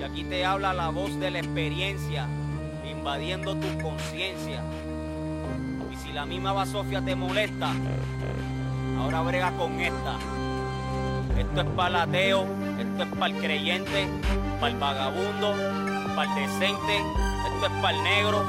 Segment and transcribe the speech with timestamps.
[0.00, 2.26] Y aquí te habla la voz de la experiencia,
[2.90, 4.62] invadiendo tu conciencia.
[5.92, 7.74] Y si la misma basofia te molesta,
[8.98, 10.16] ahora brega con esta.
[11.38, 12.46] Esto es para el ateo,
[12.78, 14.08] esto es para el creyente,
[14.58, 15.54] para el vagabundo,
[16.16, 18.42] para el decente, esto es para el negro,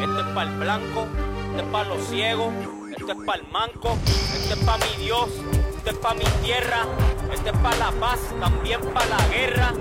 [0.00, 1.06] esto es para el blanco,
[1.50, 2.52] esto es para los ciegos,
[2.98, 3.96] esto es para el manco,
[4.34, 5.28] esto es para mi Dios,
[5.76, 6.84] esto es para mi tierra,
[7.32, 9.72] esto es para la paz, también para la guerra,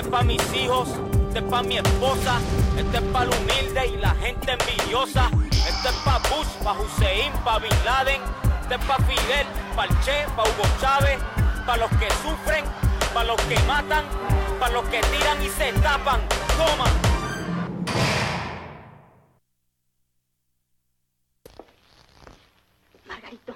[0.00, 2.40] esto es para mis hijos, esto es para mi esposa,
[2.74, 7.30] esto es para el humilde y la gente envidiosa, esto es para Bush, para Hussein,
[7.44, 8.22] para Bin Laden,
[8.62, 9.46] esto es para Fidel,
[9.76, 11.18] para el Che, para Hugo Chávez,
[11.66, 12.64] para los que sufren,
[13.12, 14.06] para los que matan,
[14.58, 16.20] para los que tiran y se tapan.
[16.56, 16.86] Toma.
[23.06, 23.54] Margarito,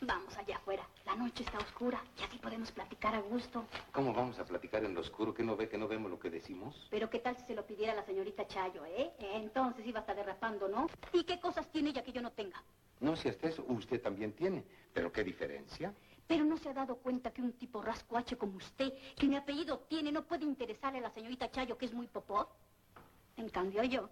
[0.00, 0.82] vamos allá afuera.
[1.04, 3.64] La noche está oscura y así podemos platicar a gusto.
[3.92, 5.34] ¿Cómo vamos a platicar en lo oscuro?
[5.34, 6.86] ¿Que no ve que no vemos lo que decimos?
[6.90, 9.12] Pero qué tal si se lo pidiera la señorita Chayo, ¿eh?
[9.18, 10.86] Entonces iba a estar derrapando, ¿no?
[11.12, 12.62] ¿Y qué cosas tiene ella que yo no tenga?
[13.00, 14.64] No, si hasta eso usted también tiene.
[14.92, 15.92] ¿Pero qué diferencia?
[16.26, 19.80] Pero no se ha dado cuenta que un tipo rascuache como usted, que mi apellido
[19.88, 22.48] tiene, no puede interesarle a la señorita Chayo, que es muy popó.
[23.36, 24.08] En cambio yo.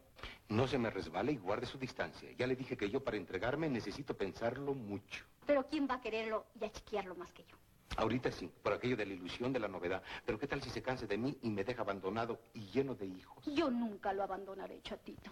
[0.48, 2.30] No se me resbale y guarde su distancia.
[2.36, 5.24] Ya le dije que yo para entregarme necesito pensarlo mucho.
[5.46, 7.56] Pero ¿quién va a quererlo y a chiquearlo más que yo?
[7.96, 10.02] Ahorita sí, por aquello de la ilusión de la novedad.
[10.26, 13.06] Pero ¿qué tal si se canse de mí y me deja abandonado y lleno de
[13.06, 13.44] hijos?
[13.46, 15.30] Yo nunca lo abandonaré, chatito.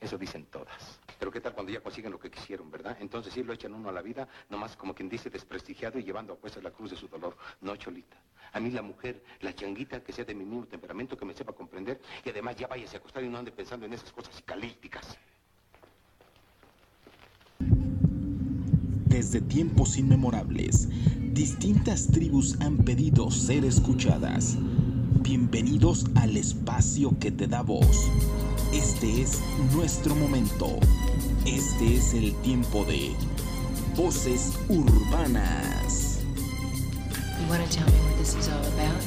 [0.00, 1.00] Eso dicen todas.
[1.18, 2.96] Pero ¿qué tal cuando ya consiguen lo que quisieron, verdad?
[3.00, 6.34] Entonces sí lo echan uno a la vida, nomás como quien dice desprestigiado y llevando
[6.34, 7.36] a cuestas la cruz de su dolor.
[7.60, 8.16] No, Cholita.
[8.52, 11.52] A mí la mujer, la changuita, que sea de mi mismo temperamento, que me sepa
[11.52, 15.18] comprender y además ya váyase a acostar y no ande pensando en esas cosas psicalípticas.
[19.14, 20.88] Desde tiempos inmemorables,
[21.32, 24.56] distintas tribus han pedido ser escuchadas.
[25.22, 28.10] Bienvenidos al espacio que te da voz.
[28.72, 29.40] Este es
[29.72, 30.80] nuestro momento.
[31.46, 33.12] Este es el tiempo de
[33.94, 36.18] Voces Urbanas.
[37.40, 39.00] You want to tell me what this is all about?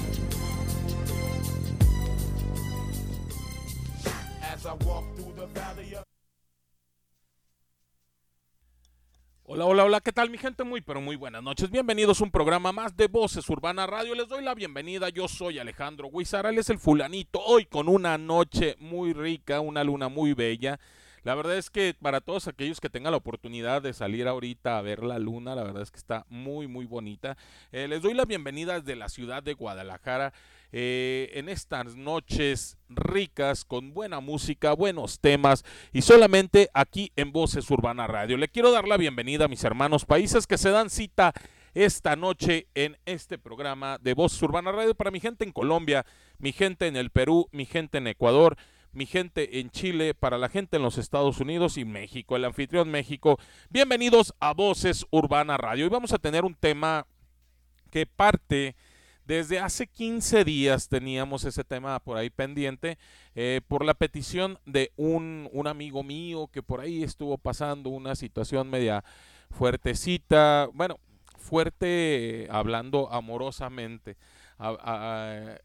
[9.57, 10.63] Hola, hola, hola, ¿qué tal mi gente?
[10.63, 11.71] Muy, pero muy buenas noches.
[11.71, 14.13] Bienvenidos a un programa más de Voces Urbana Radio.
[14.13, 15.09] Les doy la bienvenida.
[15.09, 17.39] Yo soy Alejandro Guizar, es el fulanito.
[17.43, 20.79] Hoy con una noche muy rica, una luna muy bella.
[21.23, 24.81] La verdad es que para todos aquellos que tengan la oportunidad de salir ahorita a
[24.83, 27.35] ver la luna, la verdad es que está muy, muy bonita.
[27.71, 30.33] Eh, les doy la bienvenida desde la ciudad de Guadalajara.
[30.73, 35.63] Eh, en estas noches ricas con buena música, buenos temas
[35.93, 38.35] y solamente aquí en Voces Urbana Radio.
[38.35, 41.33] Le quiero dar la bienvenida a mis hermanos países que se dan cita
[41.73, 46.05] esta noche en este programa de Voces Urbana Radio para mi gente en Colombia,
[46.37, 48.57] mi gente en el Perú, mi gente en Ecuador,
[48.91, 52.89] mi gente en Chile, para la gente en los Estados Unidos y México, el anfitrión
[52.89, 53.39] México.
[53.69, 55.85] Bienvenidos a Voces Urbana Radio.
[55.85, 57.05] Y vamos a tener un tema
[57.89, 58.75] que parte
[59.27, 62.97] desde hace 15 días teníamos ese tema por ahí pendiente
[63.35, 68.15] eh, por la petición de un, un, amigo mío que por ahí estuvo pasando una
[68.15, 69.03] situación media
[69.51, 70.97] fuertecita, bueno,
[71.37, 74.15] fuerte hablando amorosamente.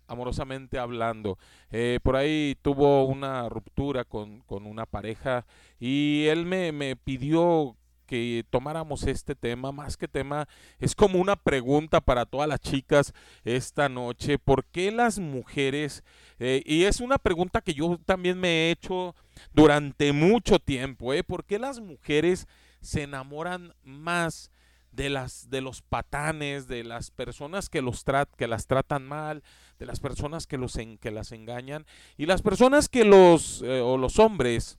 [0.06, 1.39] Amorosamente hablando.
[1.71, 5.47] Eh, por ahí tuvo una ruptura con, con una pareja
[5.81, 7.75] y él me, me pidió
[8.12, 10.47] que tomáramos este tema, más que tema,
[10.78, 16.05] es como una pregunta para todas las chicas esta noche, ¿por qué las mujeres,
[16.39, 19.15] eh, y es una pregunta que yo también me he hecho
[19.55, 21.25] durante mucho tiempo, ¿eh?
[21.25, 22.47] ¿por qué las mujeres
[22.83, 24.50] se enamoran más
[24.91, 28.05] de las de los patanes, de las personas que los
[28.37, 29.43] que las tratan mal,
[29.79, 31.87] de las personas que los en, que las engañan
[32.19, 34.79] y las personas que los eh, o los hombres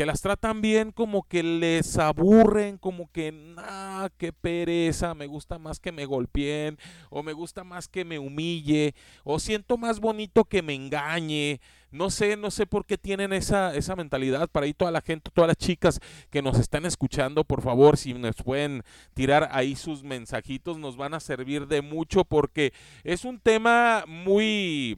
[0.00, 5.58] que las tratan bien como que les aburren, como que, nah, qué pereza, me gusta
[5.58, 6.78] más que me golpeen,
[7.10, 8.94] o me gusta más que me humille,
[9.24, 11.60] o siento más bonito que me engañe.
[11.90, 14.48] No sé, no sé por qué tienen esa, esa mentalidad.
[14.48, 18.14] Para ahí toda la gente, todas las chicas que nos están escuchando, por favor, si
[18.14, 18.82] nos pueden
[19.12, 22.72] tirar ahí sus mensajitos, nos van a servir de mucho porque
[23.04, 24.96] es un tema muy,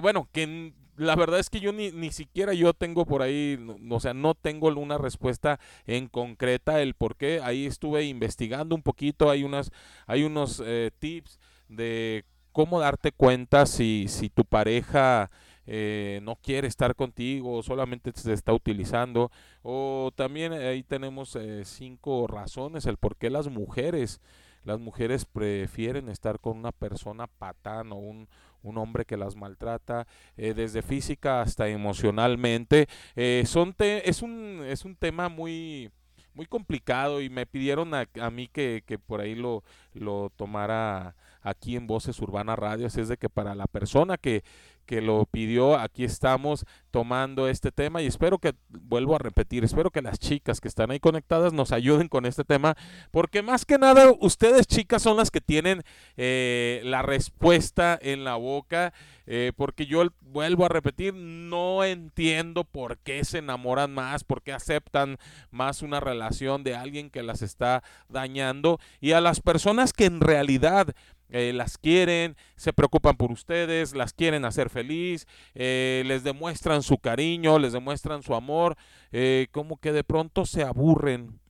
[0.00, 3.58] bueno, que la verdad es que yo ni, ni siquiera yo tengo por ahí,
[3.90, 7.40] o sea, no tengo una respuesta en concreta el por qué.
[7.42, 9.70] Ahí estuve investigando un poquito, hay unas,
[10.06, 15.30] hay unos eh, tips de cómo darte cuenta si, si tu pareja
[15.66, 19.30] eh, no quiere estar contigo o solamente se está utilizando.
[19.62, 24.20] O también ahí tenemos eh, cinco razones el por qué las mujeres
[24.64, 28.28] las mujeres prefieren estar con una persona patán o un,
[28.62, 30.06] un hombre que las maltrata
[30.36, 32.86] eh, desde física hasta emocionalmente.
[33.16, 35.90] Eh, son te- es, un, es un tema muy,
[36.34, 39.62] muy complicado y me pidieron a, a mí que, que por ahí lo,
[39.94, 42.86] lo tomara aquí en Voces Urbana Radio.
[42.86, 44.44] Así es de que para la persona que,
[44.86, 49.90] que lo pidió, aquí estamos tomando este tema y espero que, vuelvo a repetir, espero
[49.90, 52.76] que las chicas que están ahí conectadas nos ayuden con este tema,
[53.10, 55.82] porque más que nada ustedes chicas son las que tienen
[56.16, 58.92] eh, la respuesta en la boca,
[59.26, 64.52] eh, porque yo vuelvo a repetir, no entiendo por qué se enamoran más, por qué
[64.52, 65.18] aceptan
[65.50, 70.20] más una relación de alguien que las está dañando y a las personas que en
[70.20, 70.94] realidad
[71.32, 76.98] eh, las quieren, se preocupan por ustedes, las quieren hacer feliz, eh, les demuestran su
[76.98, 78.76] cariño, les demuestran su amor,
[79.12, 81.40] eh, como que de pronto se aburren.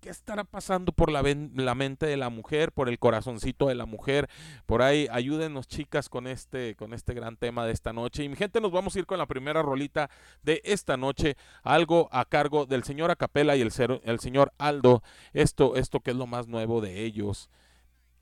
[0.00, 1.22] ¿Qué estará pasando por la,
[1.54, 4.28] la mente de la mujer, por el corazoncito de la mujer?
[4.66, 8.24] Por ahí, ayúdenos chicas con este, con este gran tema de esta noche.
[8.24, 10.10] Y mi gente, nos vamos a ir con la primera rolita
[10.42, 13.72] de esta noche, algo a cargo del señor Acapela y el,
[14.02, 15.04] el señor Aldo.
[15.32, 17.48] Esto, esto que es lo más nuevo de ellos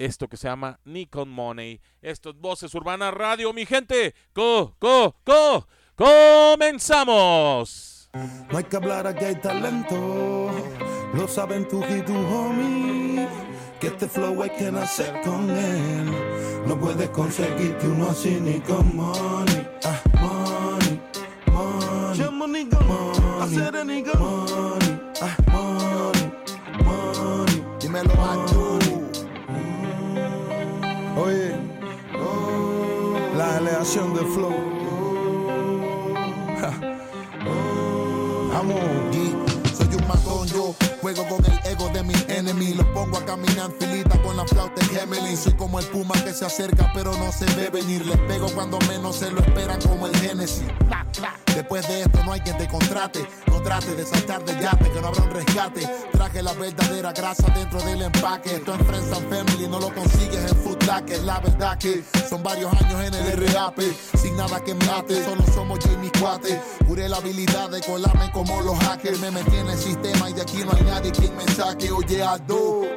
[0.01, 1.81] esto que se llama Nikon Money.
[2.01, 4.15] Esto es Voces Urbanas Radio, mi gente.
[4.33, 5.67] Co, co, co.
[5.95, 7.31] Comenzamos.
[8.51, 10.51] No hay que hablar, aquí hay talento.
[11.15, 13.29] Lo saben tú y tu homie.
[13.79, 16.11] Que este flow hay que nacer con él.
[16.67, 19.69] No puedes conseguirte uno así ni con money.
[19.85, 21.01] Ah, money,
[21.53, 22.19] money.
[22.19, 22.69] Llamo money.
[23.41, 25.01] Hacer a nigga, money.
[25.21, 26.33] Ah, money,
[26.85, 27.65] money.
[27.79, 28.80] Dímelo, macho.
[31.23, 31.53] Oye,
[33.37, 34.55] la aleación del flow.
[38.53, 38.81] Vamos,
[39.77, 41.90] Soy un matón, yo juego con el ego de
[42.51, 42.75] enemy.
[42.75, 45.37] Los pongo a caminar en con la flauta en.
[45.37, 48.05] Soy como el puma que se acerca, pero no se ve venir.
[48.07, 50.65] Les pego cuando menos se lo esperan, como el Genesis.
[51.55, 53.27] Después de esto no hay quien te contrate.
[53.49, 55.89] No trate de saltar del yate, que no habrá un rescate.
[56.13, 58.57] Traje la verdadera grasa dentro del empaque.
[58.57, 61.21] Esto en Friends and Family no lo consigues en Food Locker.
[61.23, 63.81] La verdad que son varios años en el RAP.
[64.21, 66.11] Sin nada que me ate, solo somos yo y mis.
[66.87, 69.19] Juré la habilidad de colarme como los hackers.
[69.21, 71.91] Me metí en el sistema y de aquí no hay nadie quien me saque.
[71.91, 72.23] Oye,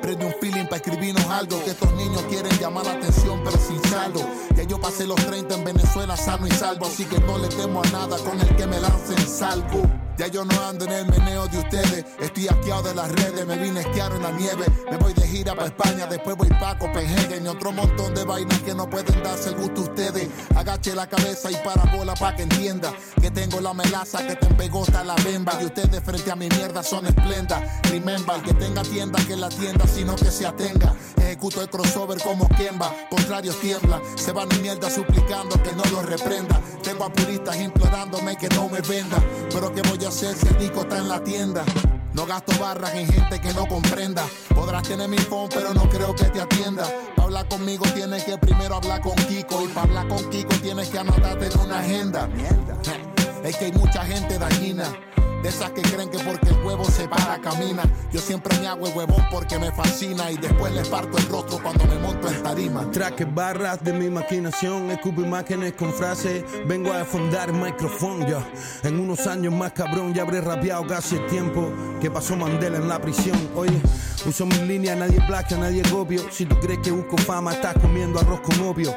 [0.01, 1.63] Prende un feeling para escribirnos algo.
[1.63, 4.21] Que estos niños quieren llamar la atención, pero sin saldo.
[4.55, 6.85] Ya yo pasé los 30 en Venezuela sano y salvo.
[6.85, 9.81] Así que no le temo a nada con el que me lancen salvo.
[10.17, 12.05] Ya yo no ando en el meneo de ustedes.
[12.19, 14.65] Estoy asqueado de las redes, me vine esquiar en la nieve.
[14.91, 17.45] Me voy de gira para España, después voy para Copenhagen.
[17.45, 20.29] Y otro montón de vainas que no pueden darse el gusto a ustedes.
[20.55, 24.45] Agache la cabeza y para bola para que entienda que tengo la melaza que te
[24.45, 25.57] empegota la bemba.
[25.61, 27.81] Y ustedes frente a mi mierda son esplenda.
[27.89, 30.93] Remember, que tenga tienda que la tienda, sino que se atenga.
[31.17, 34.01] Ejecuto el crossover como Kemba, contrarios tiemblan.
[34.15, 36.61] Se van en mierda suplicando que no los reprenda.
[36.83, 39.17] Tengo a puristas implorándome que no me venda.
[39.51, 41.63] Pero ¿qué voy a hacer si el disco está en la tienda?
[42.13, 44.25] No gasto barras en gente que no comprenda.
[44.53, 46.83] Podrás tener mi phone, pero no creo que te atienda.
[47.15, 49.63] Para hablar conmigo tienes que primero hablar con Kiko.
[49.63, 52.29] Y para hablar con Kiko tienes que anotarte en una agenda.
[53.43, 54.85] Es que hay mucha gente dañina.
[55.43, 57.83] De esas que creen que porque el huevo se para, camina.
[58.13, 60.31] Yo siempre me hago el huevón porque me fascina.
[60.31, 62.89] Y después les parto el rostro cuando me monto en tarima.
[62.91, 66.45] Traque barras de mi maquinación, escupo imágenes con frases.
[66.65, 68.25] Vengo a fundar el micrófono.
[68.83, 72.87] En unos años más cabrón ya habré rapeado casi el tiempo que pasó Mandela en
[72.87, 73.37] la prisión.
[73.53, 73.81] Oye,
[74.25, 76.21] uso mis líneas, nadie plagia, nadie copio.
[76.31, 78.95] Si tú crees que busco fama, estás comiendo arroz con opio.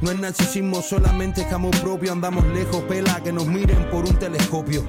[0.00, 2.12] No es narcisismo, solamente es amor propio.
[2.12, 4.84] Andamos lejos, pela, que nos miren por un telescopio.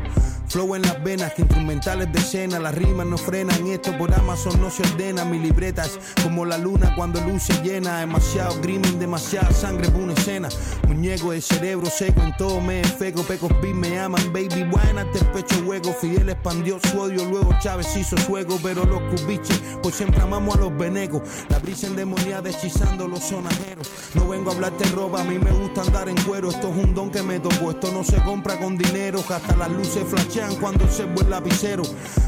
[0.49, 4.69] Flow en venas, que instrumentales de escena, las rimas no frenan, esto por Amazon no
[4.69, 9.89] se ordena, mi libreta es como la luna cuando luce llena, demasiado crimen, demasiada sangre
[9.89, 10.49] por una escena,
[10.87, 15.25] muñeco de cerebro seco, en todo me enfeco, pecos beat me aman, baby, buena, el
[15.27, 19.95] pecho hueco, Fidel expandió su odio, luego Chávez hizo su ego, pero los cubiches, pues
[19.95, 24.85] siempre amamos a los venecos, la brisa endemoniada hechizando los sonajeros, no vengo a hablarte
[24.89, 27.71] ropa, a mí me gusta andar en cuero, esto es un don que me tocó,
[27.71, 31.83] esto no se compra con dinero, hasta las luces flashean cuando se el lapicero.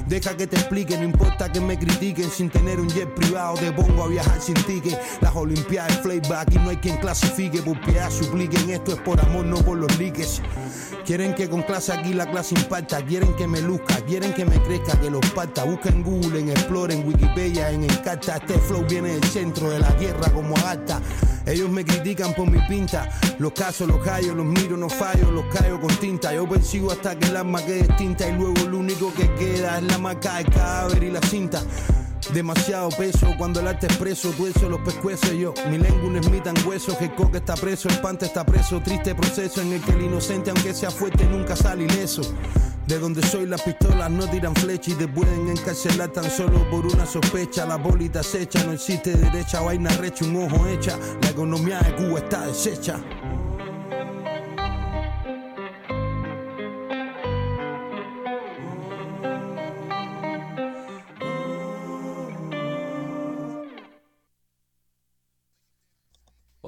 [0.08, 2.30] Deja que te explique, no importa que me critiquen.
[2.30, 5.00] Sin tener un jet privado, te pongo a viajar sin ticket.
[5.22, 7.62] Las Olimpiadas, playback y no hay quien clasifique.
[7.62, 10.42] Por piedad supliquen, esto es por amor, no por los likes.
[11.06, 13.04] Quieren que con clase aquí la clase impacta.
[13.06, 15.64] Quieren que me luzca, quieren que me crezca, que los parta.
[15.64, 18.38] Busca en Google, en Explore, en Wikipedia, en Encarta.
[18.38, 21.02] Este flow viene del centro de la tierra como Agartha.
[21.46, 23.10] Ellos me critican por mi pinta.
[23.40, 26.34] Los casos, los callos, los miro, no fallo, los callo con tinta.
[26.34, 29.84] Yo persigo hasta que el alma quede extinta y luego lo único que queda es
[29.84, 31.62] la marca del cadáver y la cinta.
[32.34, 35.54] Demasiado peso cuando el arte expreso, tú eso los pescuezos yo.
[35.70, 38.80] Mi lengua un Smith en hueso, que coque está preso, el pante está preso.
[38.82, 42.22] Triste proceso en el que el inocente, aunque sea fuerte, nunca sale ileso.
[42.88, 46.86] De donde soy las pistolas no tiran flecha y te pueden encarcelar tan solo por
[46.86, 47.66] una sospecha.
[47.66, 50.98] La bolita se echa, no existe derecha, vaina recha, un ojo hecha.
[51.22, 53.00] La economía de Cuba está deshecha.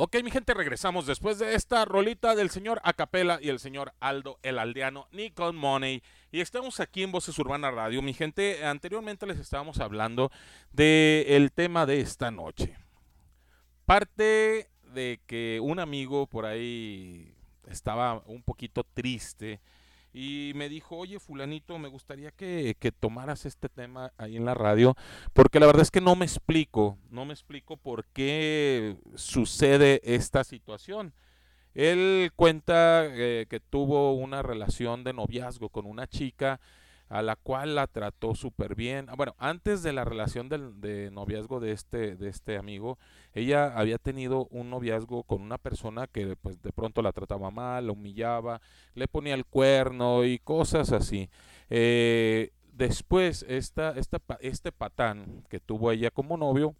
[0.05, 4.37] Ok, mi gente, regresamos después de esta rolita del señor Acapela y el señor Aldo
[4.43, 6.03] el Aldeano, Nikon Money.
[6.29, 8.01] Y estamos aquí en Voces Urbana Radio.
[8.01, 10.29] Mi gente, anteriormente les estábamos hablando
[10.73, 12.75] del tema de esta noche.
[13.85, 17.33] Parte de que un amigo por ahí
[17.69, 19.61] estaba un poquito triste
[20.13, 24.53] y me dijo, oye fulanito, me gustaría que, que, tomaras este tema ahí en la
[24.53, 24.95] radio,
[25.33, 30.43] porque la verdad es que no me explico, no me explico por qué sucede esta
[30.43, 31.13] situación.
[31.73, 36.59] Él cuenta eh, que tuvo una relación de noviazgo con una chica
[37.09, 39.07] a la cual la trató súper bien.
[39.09, 42.97] Ah, bueno, antes de la relación del, de noviazgo de este, de este amigo,
[43.33, 47.87] ella había tenido un noviazgo con una persona que pues de pronto la trataba mal,
[47.87, 48.61] la humillaba,
[48.95, 51.29] le ponía el cuerno y cosas así.
[51.69, 56.75] Eh, después, esta, esta, este patán que tuvo ella como novio,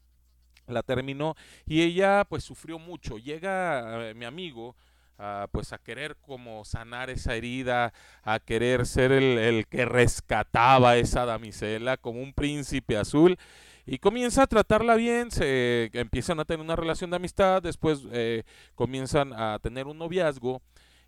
[0.68, 3.18] la terminó y ella pues sufrió mucho.
[3.18, 4.76] Llega eh, mi amigo
[5.18, 7.94] a, pues a querer como sanar esa herida,
[8.24, 13.38] a querer ser el, el que rescataba a esa damisela como un príncipe azul
[13.86, 18.44] y comienza a tratarla bien, se empiezan a tener una relación de amistad, después eh,
[18.76, 20.62] comienzan a tener un noviazgo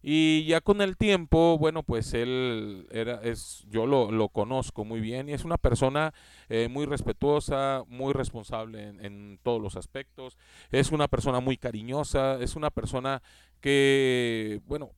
[0.08, 5.00] y ya con el tiempo, bueno, pues él era, es, yo lo, lo conozco muy
[5.00, 6.14] bien y es una persona
[6.48, 10.38] eh, muy respetuosa, muy responsable en, en, todos los aspectos,
[10.70, 13.24] es una persona muy cariñosa, es una persona
[13.62, 14.92] que, bueno,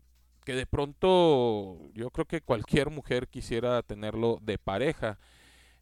[0.44, 5.20] que de pronto yo creo que cualquier mujer quisiera tenerlo de pareja.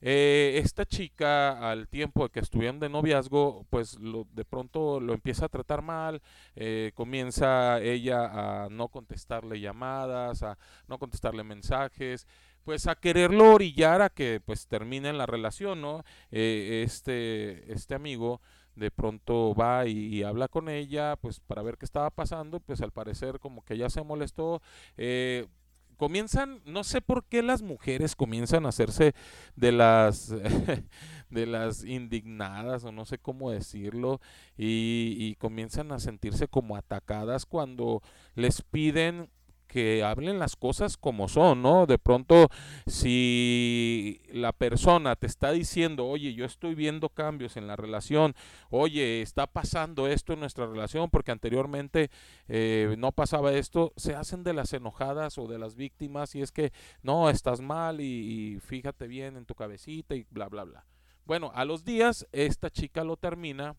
[0.02, 5.14] Eh, esta chica, al tiempo de que estuvieron de noviazgo, pues lo, de pronto lo
[5.14, 6.22] empieza a tratar mal,
[6.56, 12.28] eh, comienza ella a no contestarle llamadas, a no contestarle mensajes,
[12.64, 16.04] pues a quererlo orillar a que pues termine la relación, ¿no?
[16.32, 18.42] Eh, este, este amigo
[18.76, 22.92] de pronto va y, habla con ella, pues para ver qué estaba pasando, pues al
[22.92, 24.62] parecer como que ella se molestó,
[24.98, 25.48] eh,
[25.96, 29.14] comienzan, no sé por qué las mujeres comienzan a hacerse
[29.56, 30.30] de las
[31.30, 34.22] de las indignadas o no sé cómo decirlo
[34.58, 38.02] y, y comienzan a sentirse como atacadas cuando
[38.36, 39.30] les piden
[39.68, 41.86] que hablen las cosas como son, ¿no?
[41.86, 42.50] De pronto,
[42.88, 48.36] si la persona te está diciendo, oye, yo estoy viendo cambios en la relación,
[48.70, 52.10] oye, está pasando esto en nuestra relación, porque anteriormente
[52.48, 56.52] eh, no pasaba esto, se hacen de las enojadas o de las víctimas y es
[56.52, 60.86] que, no, estás mal y, y fíjate bien en tu cabecita y bla, bla, bla.
[61.26, 63.76] Bueno, a los días esta chica lo termina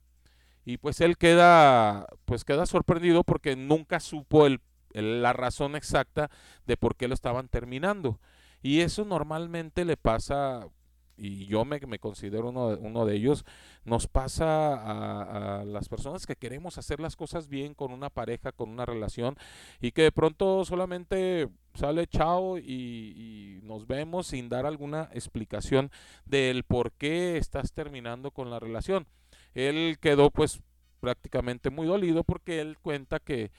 [0.64, 4.60] y pues él queda, pues queda sorprendido porque nunca supo el
[4.92, 6.30] la razón exacta
[6.66, 8.20] de por qué lo estaban terminando.
[8.62, 10.68] Y eso normalmente le pasa,
[11.16, 13.44] y yo me, me considero uno de, uno de, ellos,
[13.84, 18.70] nos pasa a, las personas que queremos hacer las cosas bien con una pareja, con
[18.70, 19.36] una relación,
[19.80, 25.90] y que de pronto solamente sale chao y nos vemos sin dar alguna explicación
[26.24, 29.06] del por qué estás terminando con la relación.
[29.54, 30.60] Él quedó pues
[31.00, 33.50] prácticamente muy dolido porque él cuenta que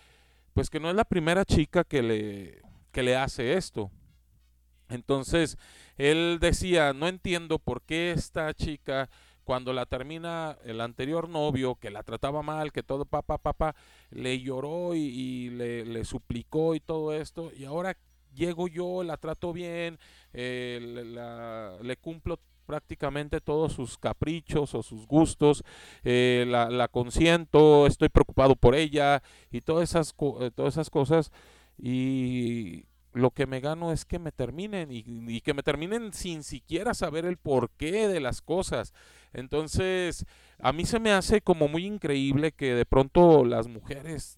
[0.57, 3.91] pues que no es la primera chica que le, que le hace esto.
[4.89, 5.55] Entonces,
[5.97, 9.07] él decía, no entiendo por qué esta chica,
[9.43, 13.75] cuando la termina el anterior novio, que la trataba mal, que todo papá, papá,
[14.09, 17.95] le lloró y, le, le, suplicó y todo esto, y ahora
[18.33, 19.99] llego yo, la trato bien,
[20.33, 25.63] eh, le cumplo prácticamente todos sus caprichos o sus gustos,
[26.03, 31.31] eh, la, la, consiento, estoy preocupado por ella y todas esas, eh, todas esas cosas
[31.79, 32.83] y
[33.13, 36.93] lo que me gano es que me terminen y, y, que me terminen sin siquiera
[36.93, 38.93] saber el porqué de las cosas.
[39.33, 40.25] Entonces,
[40.59, 44.38] a mí se me hace como muy increíble que de pronto las mujeres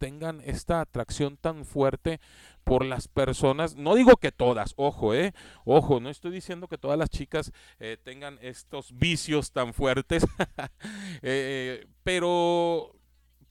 [0.00, 2.20] tengan esta atracción tan fuerte
[2.64, 5.34] por las personas, no digo que todas, ojo, eh,
[5.66, 10.26] ojo, no estoy diciendo que todas las chicas eh, tengan estos vicios tan fuertes,
[11.22, 12.96] eh, pero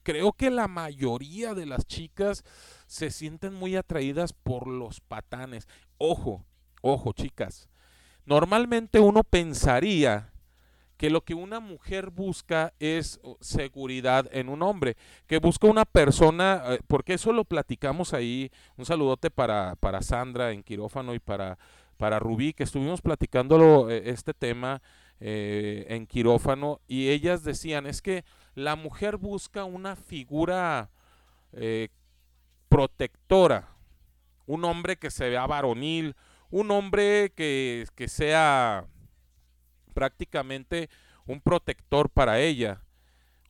[0.02, 2.42] creo que la mayoría de las chicas
[2.86, 5.68] se sienten muy atraídas por los patanes.
[5.98, 6.44] Ojo,
[6.82, 7.68] ojo, chicas.
[8.24, 10.29] Normalmente uno pensaría
[11.00, 15.86] que lo que una mujer busca es oh, seguridad en un hombre, que busca una
[15.86, 21.18] persona, eh, porque eso lo platicamos ahí, un saludote para, para Sandra en quirófano y
[21.18, 21.58] para,
[21.96, 24.82] para Rubí, que estuvimos platicándolo eh, este tema
[25.20, 28.22] eh, en quirófano y ellas decían, es que
[28.54, 30.90] la mujer busca una figura
[32.68, 33.70] protectora,
[34.44, 36.14] un hombre que se vea varonil,
[36.50, 38.86] un hombre que, que sea
[40.00, 40.88] prácticamente
[41.26, 42.80] un protector para ella.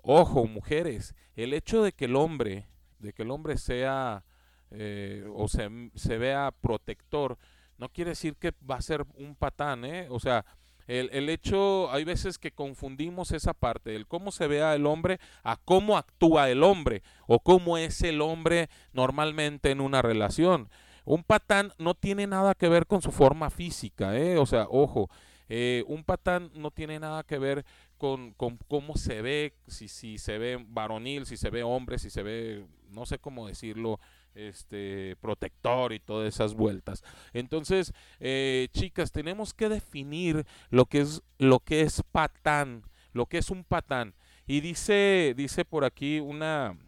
[0.02, 2.66] Ojo, mujeres, el hecho de que el hombre,
[2.99, 4.25] de que el hombre sea
[4.73, 7.38] eh, o se, se, vea protector,
[7.78, 10.09] no quiere decir que va a ser un patán, ¿eh?
[10.11, 10.45] O sea,
[10.88, 15.21] el, el, hecho, hay veces que confundimos esa parte, el cómo se vea el hombre
[15.45, 20.69] a cómo actúa el hombre o cómo es el hombre normalmente en una relación.
[21.04, 24.37] Un patán no tiene nada que ver con su forma física, ¿eh?
[24.37, 25.09] O sea, ojo,
[25.52, 27.64] eh, un patán no tiene nada que ver
[27.99, 28.35] con,
[28.69, 32.64] cómo se ve, si, si se ve varonil, si se ve hombre, si se ve,
[32.88, 33.99] no sé cómo decirlo,
[34.37, 37.02] este protector y todas esas vueltas.
[37.33, 43.38] Entonces, eh, chicas, tenemos que definir lo que es lo que es patán, lo que
[43.38, 44.14] es un patán.
[44.47, 46.78] Y dice, dice por aquí una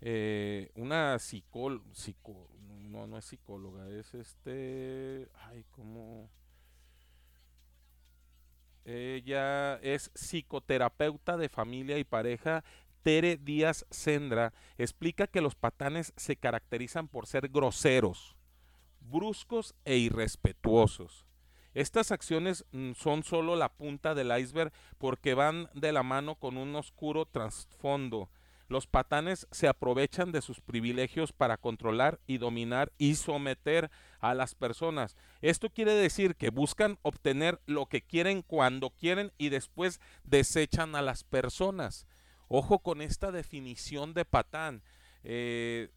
[0.00, 1.84] eh, una psicóloga,
[2.68, 6.30] no, no es psicóloga, es este, ay, ¿cómo?
[8.86, 12.62] Ella es psicoterapeuta de familia y pareja.
[13.02, 18.36] Tere Díaz Sendra explica que los patanes se caracterizan por ser groseros,
[19.00, 21.26] bruscos e irrespetuosos.
[21.74, 26.56] Estas acciones mm, son solo la punta del iceberg porque van de la mano con
[26.56, 28.30] un oscuro trasfondo
[28.68, 33.90] los patanes se aprovechan de sus privilegios para controlar y dominar y someter
[34.30, 35.16] a las personas.
[35.40, 41.02] Esto quiere decir que buscan obtener lo que quieren cuando quieren y después desechan a
[41.02, 42.06] las personas.
[42.48, 44.82] Ojo con esta definición de patán.
[45.24, 45.90] Eh,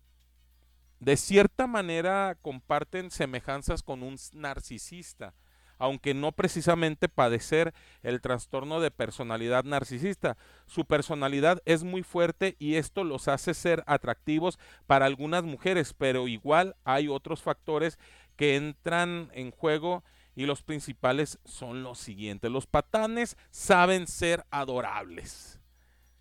[1.00, 5.34] de cierta manera comparten semejanzas con un narcisista
[5.80, 10.38] aunque no precisamente padecer el trastorno de personalidad narcisista.
[10.68, 16.28] Su personalidad es muy fuerte y esto los hace ser atractivos para algunas mujeres, pero
[16.28, 17.98] igual hay otros factores
[18.40, 20.02] que entran en juego
[20.34, 22.50] y los principales son los siguientes.
[22.50, 25.60] Los patanes saben ser adorables.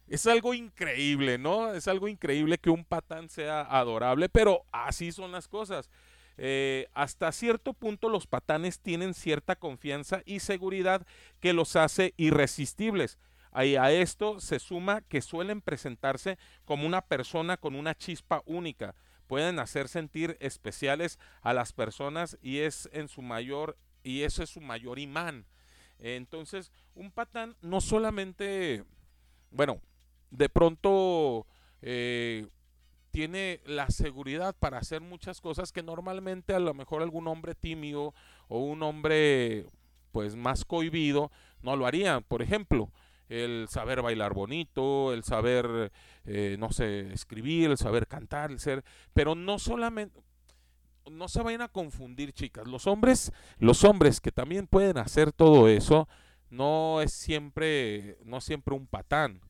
[0.09, 1.73] Es algo increíble, ¿no?
[1.73, 5.91] Es algo increíble que un patán sea adorable, pero así son las cosas.
[6.39, 11.07] Eh, hasta cierto punto los patanes tienen cierta confianza y seguridad
[11.39, 13.17] que los hace irresistibles.
[13.55, 18.97] Y a esto se suma que suelen presentarse como una persona con una chispa única.
[19.29, 24.51] Pueden hacer sentir especiales a las personas y es en su mayor y ese es
[24.51, 25.47] su mayor imán.
[26.01, 28.85] Entonces, un patán no solamente,
[29.51, 29.81] bueno,
[30.31, 31.47] de pronto
[31.83, 32.49] eh,
[33.11, 38.15] tiene la seguridad para hacer muchas cosas que normalmente a lo mejor algún hombre tímido
[38.49, 39.67] o un hombre
[40.13, 41.31] pues más cohibido
[41.63, 42.21] no lo haría.
[42.21, 42.91] Por ejemplo,
[43.29, 45.93] el saber bailar bonito, el saber,
[46.25, 50.19] eh, no sé, escribir, el saber cantar, el ser, pero no solamente,
[51.11, 52.67] no se vayan a confundir, chicas.
[52.67, 56.09] Los hombres, los hombres que también pueden hacer todo eso,
[56.51, 59.41] no es siempre, no siempre un patán,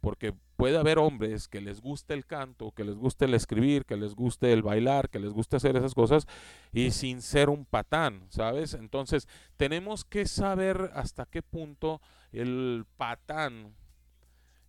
[0.00, 3.96] porque puede haber hombres que les guste el canto, que les guste el escribir, que
[3.96, 6.26] les guste el bailar, que les guste hacer esas cosas
[6.70, 8.74] y sin ser un patán, ¿sabes?
[8.74, 13.74] Entonces tenemos que saber hasta qué punto el patán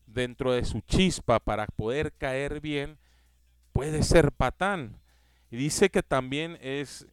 [0.05, 2.97] dentro de su chispa para poder caer bien
[3.73, 4.97] puede ser patán.
[5.49, 7.05] Y dice que también es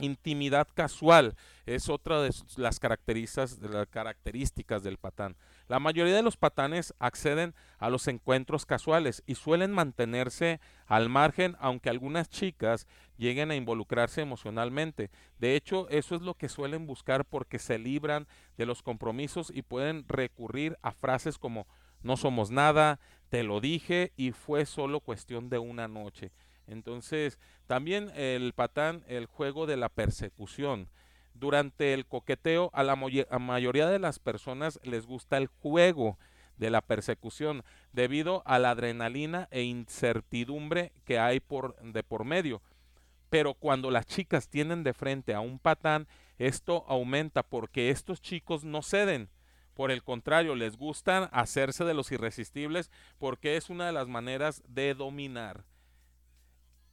[0.00, 5.36] intimidad casual, es otra de las características, de las características del patán.
[5.72, 11.56] La mayoría de los patanes acceden a los encuentros casuales y suelen mantenerse al margen,
[11.60, 15.10] aunque algunas chicas lleguen a involucrarse emocionalmente.
[15.38, 19.62] De hecho, eso es lo que suelen buscar porque se libran de los compromisos y
[19.62, 21.66] pueden recurrir a frases como
[22.02, 26.32] no somos nada, te lo dije y fue solo cuestión de una noche.
[26.66, 30.90] Entonces, también el patán, el juego de la persecución
[31.34, 36.18] durante el coqueteo a la mayoría de las personas les gusta el juego
[36.56, 41.42] de la persecución debido a la adrenalina e incertidumbre que hay
[41.82, 42.62] de por medio.
[43.30, 46.06] Pero cuando las chicas tienen de frente a un patán,
[46.38, 49.30] esto aumenta porque estos chicos no ceden.
[49.74, 54.62] Por el contrario, les gustan hacerse de los irresistibles porque es una de las maneras
[54.68, 55.64] de dominar.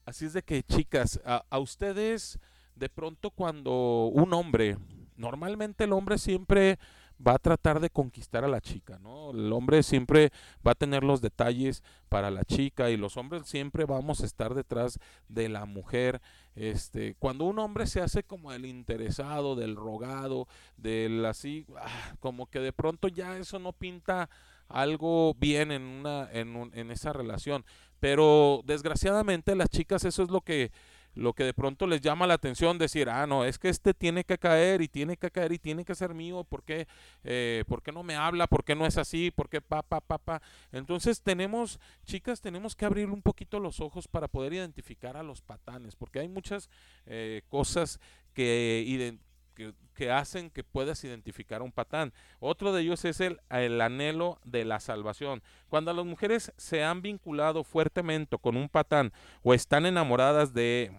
[0.05, 2.39] Así es de que, chicas, a ustedes
[2.79, 4.77] de pronto cuando un hombre
[5.15, 6.79] normalmente el hombre siempre
[7.25, 9.31] va a tratar de conquistar a la chica, ¿no?
[9.31, 10.31] El hombre siempre
[10.65, 14.53] va a tener los detalles para la chica y los hombres siempre vamos a estar
[14.53, 16.21] detrás de la mujer.
[16.55, 22.45] Este, cuando un hombre se hace como el interesado, del rogado, del así, ah, como
[22.49, 24.29] que de pronto ya eso no pinta
[24.69, 27.65] algo bien en una en, un- en esa relación,
[27.99, 30.71] pero desgraciadamente las chicas eso es lo que
[31.19, 34.23] lo que de pronto les llama la atención, decir, ah, no, es que este tiene
[34.23, 36.87] que caer y tiene que caer y tiene que ser mío, ¿por qué,
[37.23, 38.47] eh, ¿por qué no me habla?
[38.47, 39.29] ¿Por qué no es así?
[39.29, 40.41] ¿Por qué pa, pa, pa, pa?
[40.71, 45.41] Entonces tenemos, chicas, tenemos que abrir un poquito los ojos para poder identificar a los
[45.41, 46.69] patanes, porque hay muchas
[47.05, 47.99] eh, cosas
[48.33, 49.17] que,
[49.55, 52.13] que, que hacen que puedas identificar a un patán.
[52.39, 55.43] Otro de ellos es el, el anhelo de la salvación.
[55.67, 59.11] Cuando las mujeres se han vinculado fuertemente con un patán
[59.43, 60.93] o están enamoradas de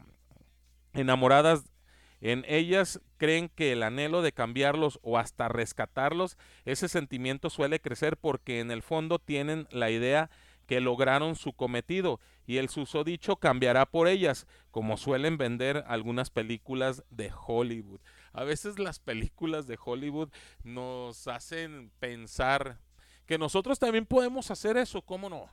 [0.92, 1.64] enamoradas
[2.20, 8.16] en ellas creen que el anhelo de cambiarlos o hasta rescatarlos, ese sentimiento suele crecer
[8.16, 10.30] porque en el fondo tienen la idea
[10.66, 17.02] que lograron su cometido y el susodicho cambiará por ellas, como suelen vender algunas películas
[17.10, 18.00] de Hollywood.
[18.32, 20.28] A veces las películas de Hollywood
[20.62, 22.78] nos hacen pensar
[23.26, 25.46] que nosotros también podemos hacer eso, ¿cómo no?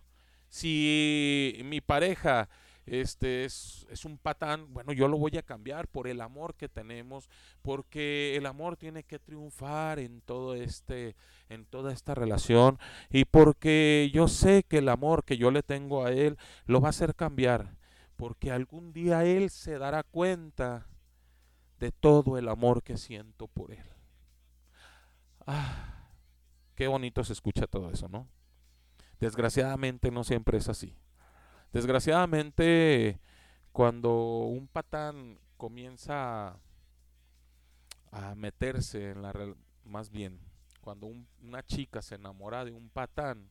[0.49, 2.49] Si mi pareja
[2.87, 6.69] este es, es un patán, bueno, yo lo voy a cambiar por el amor que
[6.69, 7.29] tenemos,
[7.61, 11.15] porque el amor tiene que triunfar en todo este,
[11.49, 16.05] en toda esta relación, y porque yo sé que el amor que yo le tengo
[16.05, 17.75] a él lo va a hacer cambiar,
[18.15, 20.87] porque algún día él se dará cuenta
[21.79, 23.85] de todo el amor que siento por él.
[25.45, 26.09] Ah,
[26.73, 28.27] qué bonito se escucha todo eso, ¿no?
[29.19, 30.95] Desgraciadamente no siempre es así.
[31.73, 33.19] Desgraciadamente,
[33.71, 36.57] cuando un patán comienza
[38.11, 39.33] a, meterse en la
[39.83, 40.39] más bien,
[40.81, 43.49] cuando un- una chica se enamora de un patán,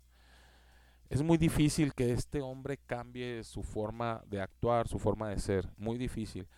[1.08, 5.68] es muy difícil que este hombre cambie su forma de actuar, su forma de ser,
[5.76, 6.48] muy difícil.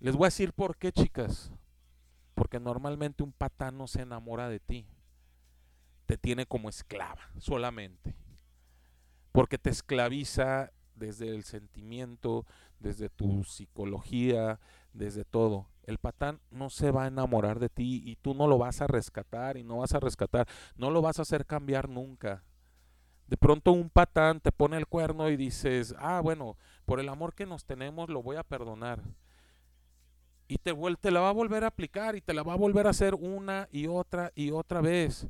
[0.00, 1.52] Les voy a decir por qué, chicas.
[2.34, 4.86] Porque normalmente un patán no se enamora de ti.
[6.04, 8.14] Te tiene como esclava solamente
[9.36, 12.44] porque te esclaviza desde el sentimiento,
[12.80, 14.58] desde tu psicología,
[14.92, 15.68] desde todo.
[15.84, 18.86] El patán no se va a enamorar de ti y tú no lo vas a
[18.86, 22.42] rescatar y no vas a rescatar, no lo vas a hacer cambiar nunca.
[23.28, 27.34] De pronto un patán te pone el cuerno y dices, ah, bueno, por el amor
[27.34, 29.02] que nos tenemos lo voy a perdonar.
[30.48, 32.86] Y te, te la va a volver a aplicar y te la va a volver
[32.86, 35.26] a hacer una y otra y otra vez.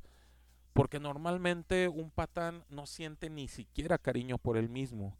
[0.74, 5.16] Porque normalmente un patán no siente ni siquiera cariño por él mismo.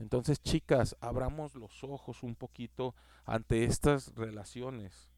[0.00, 5.10] Entonces, chicas, abramos los ojos un poquito ante estas relaciones.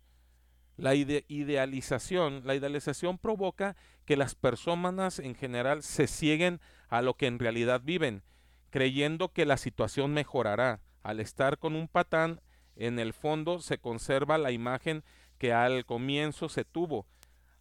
[0.76, 7.14] La ide- idealización, la idealización provoca que las personas en general se cieguen a lo
[7.14, 8.22] que en realidad viven,
[8.70, 10.80] creyendo que la situación mejorará.
[11.02, 12.40] Al estar con un patán,
[12.76, 15.02] en el fondo se conserva la imagen
[15.38, 17.06] que al comienzo se tuvo,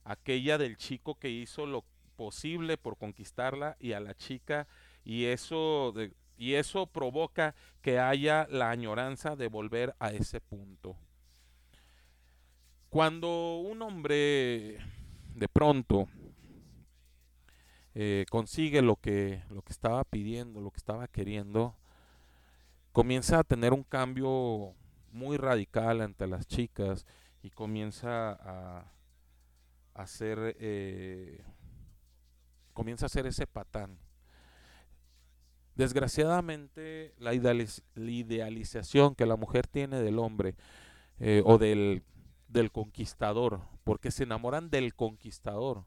[0.04, 1.86] aquella del chico que hizo lo
[2.18, 4.68] posible por conquistarla y a la chica
[5.06, 10.98] y eso de- y eso provoca que haya la añoranza de volver a ese punto.
[12.90, 14.78] Cuando un hombre
[15.34, 16.08] de pronto
[17.94, 21.76] eh, consigue lo que, lo que estaba pidiendo, lo que estaba queriendo,
[22.92, 24.74] comienza a tener un cambio
[25.12, 27.06] muy radical ante las chicas
[27.42, 28.92] y comienza a,
[29.94, 31.44] a ser eh,
[32.74, 33.98] comienza a ser ese patán.
[35.76, 40.56] Desgraciadamente, la, idealiz- la idealización que la mujer tiene del hombre
[41.20, 42.04] eh, o del,
[42.48, 45.86] del conquistador, porque se enamoran del conquistador,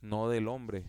[0.00, 0.84] no del hombre.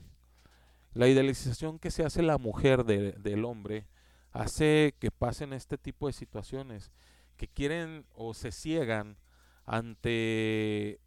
[0.94, 3.86] La idealización que se hace la mujer de- del hombre
[4.32, 6.92] hace que pasen este tipo de situaciones,
[7.38, 9.18] que quieren o se ciegan
[9.66, 11.00] ante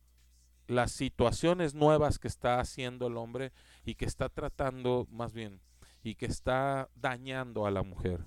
[0.68, 3.52] las situaciones nuevas que está haciendo el hombre
[3.84, 5.60] y que está tratando más bien
[6.02, 8.24] y que está dañando a la mujer.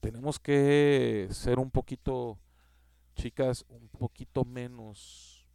[0.00, 2.38] Tenemos que ser un poquito,
[3.14, 5.46] chicas, un poquito menos,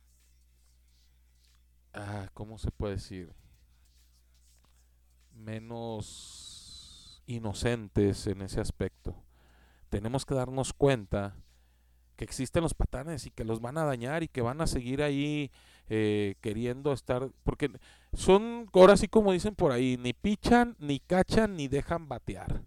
[1.93, 3.33] ah, ¿cómo se puede decir?
[5.33, 9.15] Menos inocentes en ese aspecto.
[9.89, 11.35] Tenemos que darnos cuenta
[12.15, 15.01] que existen los patanes y que los van a dañar y que van a seguir
[15.01, 15.51] ahí
[15.89, 17.71] eh, queriendo estar, porque
[18.13, 22.63] son, ahora sí como dicen por ahí, ni pichan, ni cachan, ni dejan batear.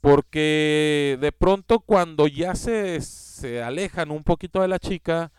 [0.00, 5.32] Porque de pronto cuando ya se, se alejan un poquito de la chica,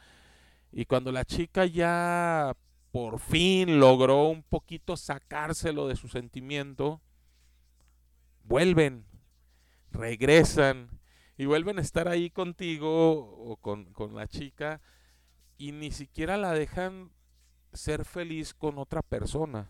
[0.72, 2.56] Y cuando la chica ya
[2.92, 7.02] por fin logró un poquito sacárselo de su sentimiento,
[8.44, 9.06] vuelven,
[9.92, 11.00] regresan
[11.38, 14.82] y vuelven a estar ahí contigo o con, con la chica
[15.58, 17.12] y ni siquiera la dejan
[17.74, 19.68] ser feliz con otra persona.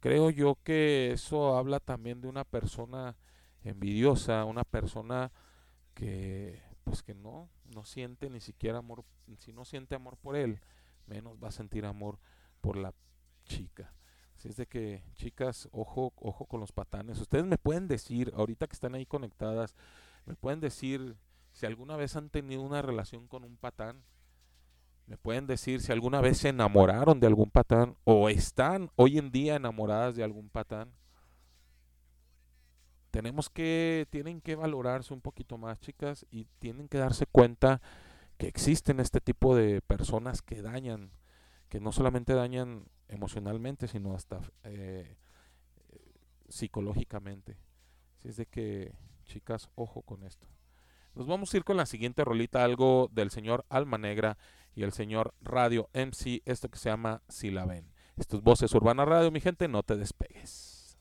[0.00, 3.16] Creo yo que eso habla también de una persona
[3.62, 5.32] envidiosa, una persona
[5.94, 9.04] que pues que no, no siente ni siquiera amor,
[9.38, 10.60] si no siente amor por él,
[11.06, 12.18] menos va a sentir amor
[12.60, 12.94] por la
[13.44, 13.92] chica.
[14.36, 17.18] Así es de que, chicas, ojo, ojo con los patanes.
[17.20, 19.74] Ustedes me pueden decir, ahorita que están ahí conectadas,
[20.26, 21.16] me pueden decir
[21.52, 24.02] si alguna vez han tenido una relación con un patán.
[25.06, 29.30] Me pueden decir si alguna vez se enamoraron de algún patán o están hoy en
[29.30, 30.92] día enamoradas de algún patán.
[33.10, 37.80] Tenemos que, tienen que valorarse un poquito más, chicas, y tienen que darse cuenta
[38.38, 41.10] que existen este tipo de personas que dañan,
[41.68, 45.16] que no solamente dañan emocionalmente, sino hasta eh,
[46.48, 47.56] psicológicamente.
[48.18, 48.94] Así es de que,
[49.26, 50.48] chicas, ojo con esto.
[51.14, 54.36] Nos vamos a ir con la siguiente rolita, algo del señor Alma Negra
[54.74, 57.92] y el señor Radio MC, esto que se llama Si la ven.
[58.16, 60.98] Esto es Voces Urbana Radio, mi gente, no te despegues.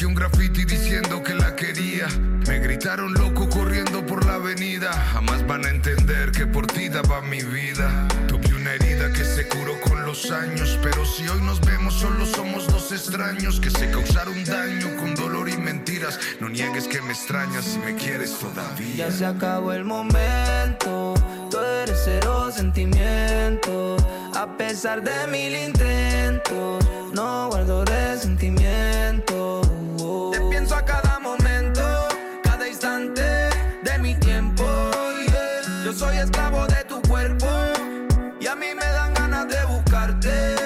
[0.00, 2.06] Dejé un graffiti diciendo que la quería.
[2.48, 4.92] Me gritaron loco corriendo por la avenida.
[5.12, 8.08] Jamás van a entender que por ti daba mi vida.
[8.26, 12.24] Tuve una herida que se curó con los años, pero si hoy nos vemos solo
[12.24, 16.18] somos dos extraños que se causaron daño con dolor y mentiras.
[16.40, 18.96] No niegues que me extrañas si me quieres todavía.
[18.96, 21.14] Ya se acabó el momento,
[21.50, 23.98] tú eres cero sentimiento.
[24.34, 26.82] A pesar de mil intentos,
[27.12, 28.99] no guardo resentimiento.
[35.90, 37.48] Yo soy esclavo de tu cuerpo
[38.40, 40.59] y a mí me dan ganas de buscarte.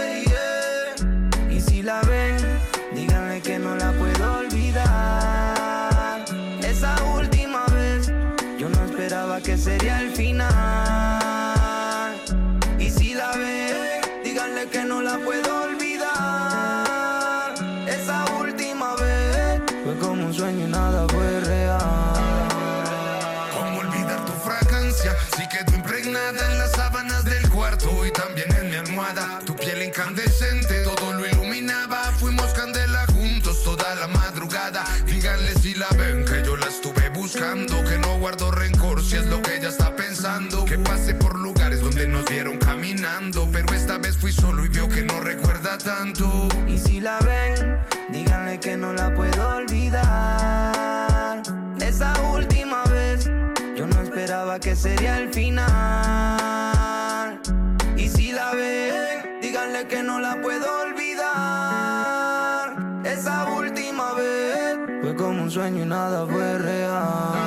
[44.35, 46.49] Solo y vio que no recuerda tanto.
[46.66, 47.79] Y si la ven,
[48.11, 51.42] díganle que no la puedo olvidar.
[51.81, 53.31] Esa última vez,
[53.77, 55.70] yo no esperaba que sería el final.
[57.97, 62.75] Y si la ven, díganle que no la puedo olvidar.
[63.05, 67.43] Esa última vez, fue como un sueño y nada fue real.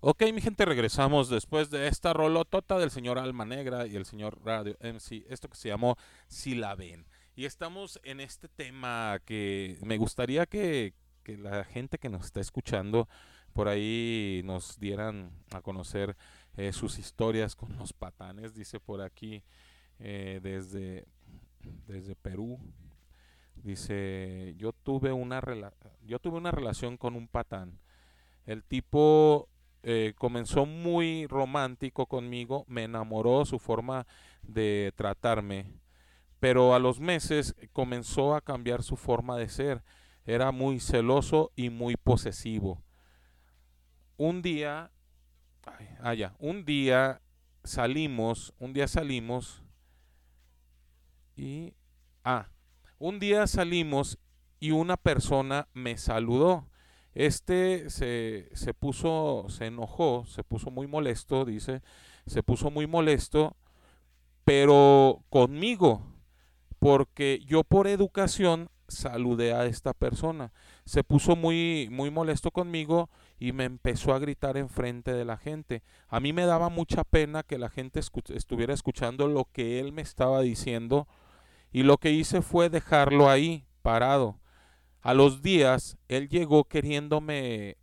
[0.00, 4.38] Ok, mi gente, regresamos después de esta rolotota del señor Alma Negra y el señor
[4.44, 5.96] Radio MC, esto que se llamó
[6.28, 7.04] Si la ven.
[7.34, 10.94] Y estamos en este tema que me gustaría que,
[11.26, 13.08] la gente que nos está escuchando
[13.52, 16.16] por ahí nos dieran a conocer
[16.56, 19.42] eh, sus historias con los patanes, dice por aquí
[19.98, 21.06] eh, desde,
[21.88, 22.60] desde Perú.
[23.56, 25.74] Dice, yo tuve una rela-
[26.06, 27.80] yo tuve una relación con un patán.
[28.46, 29.48] El tipo
[29.82, 34.06] eh, comenzó muy romántico conmigo, me enamoró su forma
[34.42, 35.72] de tratarme,
[36.40, 39.82] pero a los meses comenzó a cambiar su forma de ser.
[40.24, 42.82] Era muy celoso y muy posesivo.
[44.16, 44.90] Un día,
[46.02, 47.22] ay, ah, un día
[47.64, 49.62] salimos, un día salimos
[51.34, 51.74] y,
[52.24, 52.48] ah,
[52.98, 54.18] un día salimos
[54.60, 56.67] y una persona me saludó.
[57.18, 61.82] Este se, se puso, se enojó, se puso muy molesto, dice,
[62.28, 63.56] se puso muy molesto,
[64.44, 66.06] pero conmigo,
[66.78, 70.52] porque yo por educación saludé a esta persona.
[70.84, 75.82] Se puso muy, muy molesto conmigo y me empezó a gritar enfrente de la gente.
[76.06, 80.02] A mí me daba mucha pena que la gente estuviera escuchando lo que él me
[80.02, 81.08] estaba diciendo
[81.72, 84.38] y lo que hice fue dejarlo ahí, parado.
[85.00, 87.76] A los días, él llegó queriéndome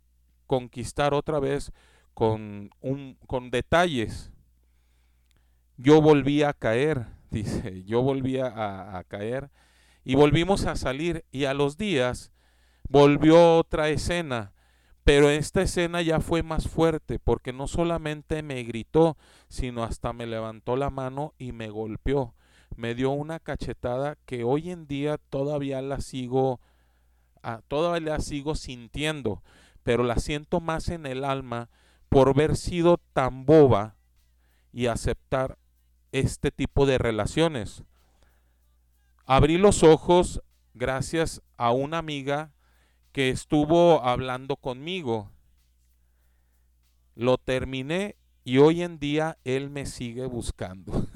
[0.46, 1.72] conquistar otra vez
[2.14, 4.30] con, un, con detalles.
[5.76, 9.50] Yo volví a caer, dice, yo volví a, a caer
[10.04, 12.32] y volvimos a salir y a los días
[12.88, 14.52] volvió otra escena,
[15.04, 19.16] pero esta escena ya fue más fuerte porque no solamente me gritó,
[19.48, 22.34] sino hasta me levantó la mano y me golpeó.
[22.76, 26.60] Me dio una cachetada que hoy en día todavía la sigo
[27.46, 29.42] ah, todavía la sigo sintiendo,
[29.82, 31.70] pero la siento más en el alma
[32.08, 33.96] por haber sido tan boba
[34.72, 35.58] y aceptar
[36.12, 37.84] este tipo de relaciones.
[39.24, 40.42] Abrí los ojos
[40.74, 42.52] gracias a una amiga
[43.12, 45.30] que estuvo hablando conmigo.
[47.14, 51.06] Lo terminé y hoy en día él me sigue buscando.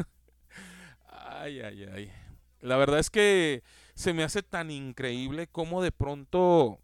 [1.09, 2.13] ay, ay, ay.
[2.61, 3.63] La verdad es que
[4.01, 6.79] se me hace tan increíble cómo de pronto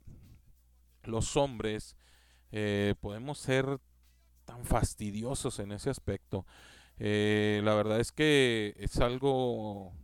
[1.04, 1.96] los hombres
[2.52, 3.80] eh, podemos ser
[4.44, 6.44] tan fastidiosos en ese aspecto.
[6.98, 9.94] Eh, la verdad es que es algo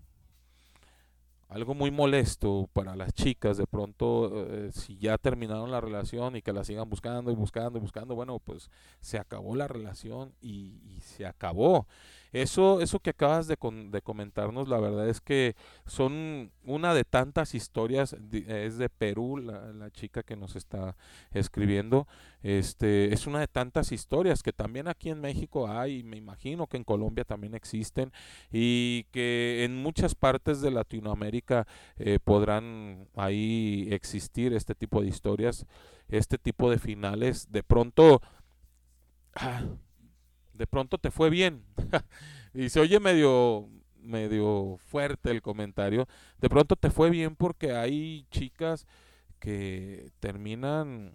[1.50, 6.40] algo muy molesto para las chicas de pronto eh, si ya terminaron la relación y
[6.40, 8.70] que la sigan buscando y buscando y buscando bueno pues
[9.02, 11.86] se acabó la relación y se acabó
[12.32, 15.54] eso eso que acabas de, con- de comentarnos la verdad es que
[15.86, 20.96] son una de tantas historias es de Perú la, la chica que nos está
[21.32, 22.06] escribiendo
[22.42, 26.66] este es una de tantas historias que también aquí en México hay y me imagino
[26.66, 28.12] que en Colombia también existen
[28.50, 31.66] y que en muchas partes de Latinoamérica
[31.96, 35.66] eh, podrán ahí existir este tipo de historias,
[36.08, 37.50] este tipo de finales.
[37.50, 38.20] De pronto,
[39.34, 39.62] ah,
[40.62, 41.64] de pronto te fue bien
[42.54, 43.68] y se oye medio
[44.00, 46.06] medio fuerte el comentario.
[46.40, 48.86] De pronto te fue bien porque hay chicas
[49.40, 51.14] que terminan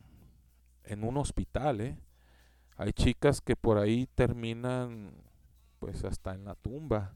[0.83, 1.97] en un hospital, ¿eh?
[2.75, 5.13] Hay chicas que por ahí terminan
[5.79, 7.15] pues hasta en la tumba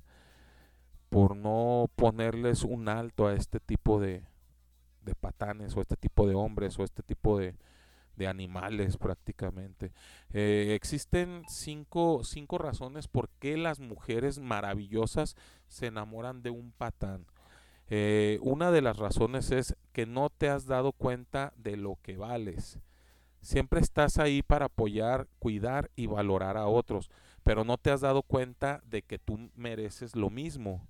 [1.10, 4.24] por no ponerles un alto a este tipo de,
[5.02, 7.58] de patanes o este tipo de hombres o este tipo de,
[8.22, 9.92] de animales prácticamente.
[10.32, 15.36] Eh, existen cinco, cinco razones por qué las mujeres maravillosas
[15.68, 17.26] se enamoran de un patán.
[17.90, 22.16] Eh, una de las razones es que no te has dado cuenta de lo que
[22.16, 22.78] vales.
[23.42, 27.10] Siempre estás ahí para apoyar, cuidar y valorar a otros,
[27.42, 30.88] pero no te has dado cuenta de que tú mereces lo mismo.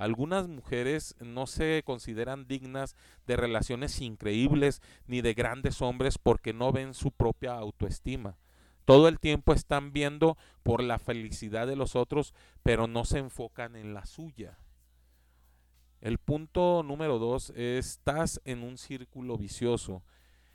[0.00, 6.72] Algunas mujeres no se consideran dignas de relaciones increíbles ni de grandes hombres porque no
[6.72, 8.38] ven su propia autoestima.
[8.86, 12.32] Todo el tiempo están viendo por la felicidad de los otros,
[12.62, 14.56] pero no se enfocan en la suya.
[16.00, 20.02] El punto número dos es, estás en un círculo vicioso.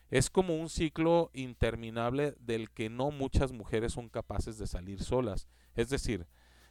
[0.10, 5.48] Es como un ciclo interminable del que no muchas mujeres son capaces de salir solas.
[5.76, 6.26] Es decir,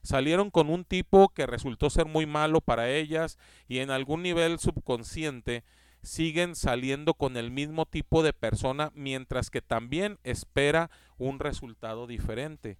[0.04, 4.60] salieron con un tipo que resultó ser muy malo para ellas y en algún nivel
[4.60, 5.64] subconsciente
[6.02, 12.78] siguen saliendo con el mismo tipo de persona mientras que también espera un resultado diferente.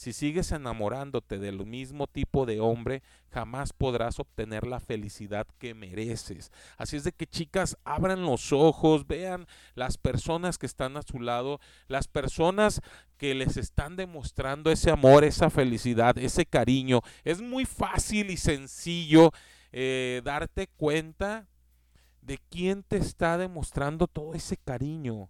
[0.00, 6.50] Si sigues enamorándote del mismo tipo de hombre, jamás podrás obtener la felicidad que mereces.
[6.78, 11.20] Así es de que chicas, abran los ojos, vean las personas que están a su
[11.20, 12.80] lado, las personas
[13.18, 17.02] que les están demostrando ese amor, esa felicidad, ese cariño.
[17.22, 19.32] Es muy fácil y sencillo
[19.70, 21.46] eh, darte cuenta
[22.22, 25.28] de quién te está demostrando todo ese cariño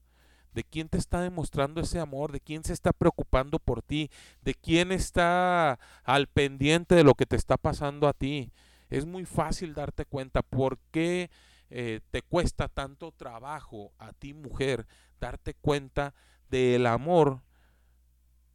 [0.52, 4.10] de quién te está demostrando ese amor, de quién se está preocupando por ti,
[4.42, 8.52] de quién está al pendiente de lo que te está pasando a ti.
[8.88, 11.30] Es muy fácil darte cuenta por qué
[11.70, 14.86] eh, te cuesta tanto trabajo a ti mujer
[15.20, 16.14] darte cuenta
[16.48, 17.42] del amor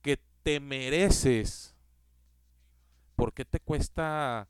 [0.01, 1.75] que te mereces.
[3.15, 4.49] ¿Por qué te cuesta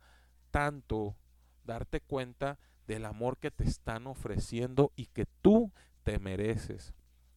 [0.50, 1.16] tanto
[1.64, 5.72] darte cuenta del amor que te están ofreciendo y que tú
[6.04, 6.96] te mereces?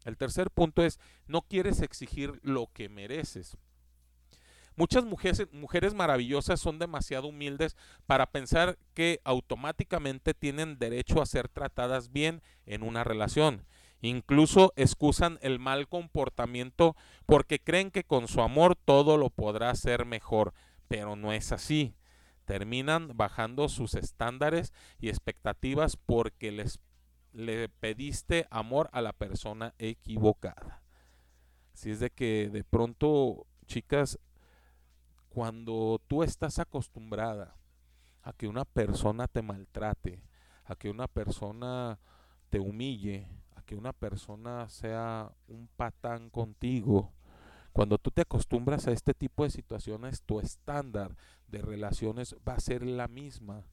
[0.09, 3.59] El tercer punto es, no quieres exigir lo que mereces.
[4.74, 11.50] Muchas mujeres, mujeres, maravillosas son demasiado humildes para pensar que automáticamente tienen derecho a ser
[11.50, 13.66] tratadas bien en una relación.
[14.00, 16.96] Incluso excusan el mal comportamiento
[17.26, 20.54] porque creen que con su amor todo lo podrá hacer mejor,
[20.88, 21.96] pero no es así.
[22.46, 26.80] Terminan bajando sus estándares y expectativas porque les
[27.39, 30.82] le pediste amor a la persona equivocada.
[31.72, 34.18] Si es de que de pronto, chicas,
[35.28, 37.57] cuando tú estás acostumbrada
[38.22, 40.24] a que una persona te maltrate,
[40.64, 42.01] a que una persona
[42.51, 47.12] te humille, a que una persona sea un patán contigo,
[47.72, 51.16] cuando tú te acostumbras a este tipo de situaciones, tu estándar
[51.47, 53.64] de relaciones va a ser la misma.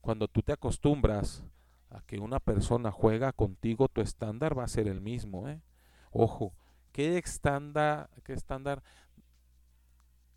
[0.00, 1.44] Cuando tú te acostumbras
[1.90, 5.48] a que una persona juega contigo, tu estándar va a ser el mismo.
[5.48, 5.62] ¿eh?
[6.10, 6.54] Ojo,
[6.92, 8.82] ¿qué estándar, ¿qué estándar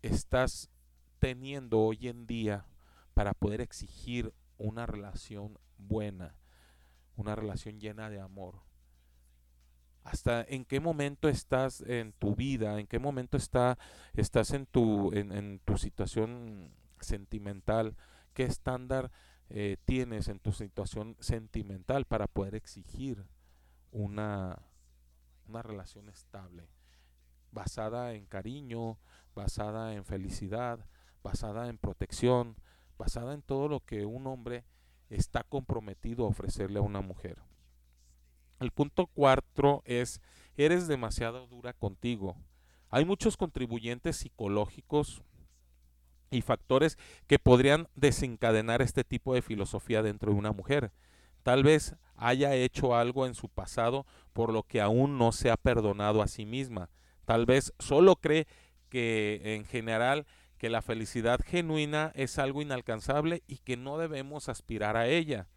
[0.02, 0.70] estás
[1.18, 2.66] teniendo hoy en día
[3.14, 6.34] para poder exigir una relación buena,
[7.16, 8.62] una relación llena de amor?
[10.04, 13.78] hasta en qué momento estás en tu vida, en qué momento está,
[14.14, 17.96] estás en tu, en, en tu situación sentimental,
[18.34, 19.10] qué estándar
[19.54, 23.22] eh, tienes en tu situación sentimental para poder exigir
[23.90, 24.62] una,
[25.46, 26.70] una relación estable,
[27.50, 28.96] basada en cariño,
[29.34, 30.86] basada en felicidad,
[31.22, 32.56] basada en protección,
[32.96, 34.64] basada en todo lo que un hombre
[35.10, 37.36] está comprometido a ofrecerle a una mujer.
[38.58, 40.22] El punto cuatro es,
[40.56, 42.38] eres demasiado dura contigo.
[42.88, 45.22] Hay muchos contribuyentes psicológicos
[46.32, 50.90] y factores que podrían desencadenar este tipo de filosofía dentro de una mujer.
[51.44, 55.56] Tal vez haya hecho algo en su pasado por lo que aún no se ha
[55.56, 56.88] perdonado a sí misma.
[57.24, 58.46] Tal vez solo cree
[58.88, 60.26] que en general
[60.58, 65.48] que la felicidad genuina es algo inalcanzable y que no debemos aspirar a ella.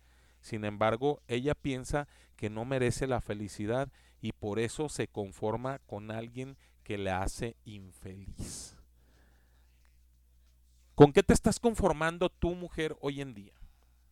[0.41, 3.89] Sin embargo, ella piensa que no merece la felicidad
[4.21, 8.75] y por eso se conforma con alguien que le hace infeliz.
[10.95, 13.53] ¿Con qué te estás conformando tú, mujer, hoy en día?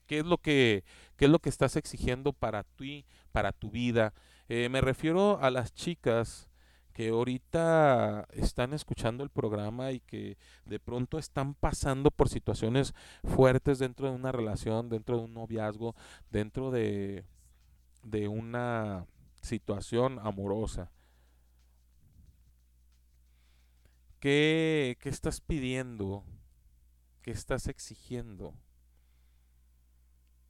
[0.06, 0.84] ¿Qué es lo que,
[1.16, 4.14] qué es lo que estás exigiendo para ti, para tu vida?
[4.50, 6.50] Eh, me refiero a las chicas
[6.92, 13.80] que ahorita están escuchando el programa y que de pronto están pasando por situaciones fuertes
[13.80, 15.96] dentro de una relación, dentro de un noviazgo,
[16.30, 17.24] dentro de,
[18.04, 19.08] de una
[19.42, 20.92] situación amorosa.
[24.20, 26.24] ¿Qué, ¿Qué estás pidiendo?
[27.24, 28.54] ¿Qué estás exigiendo?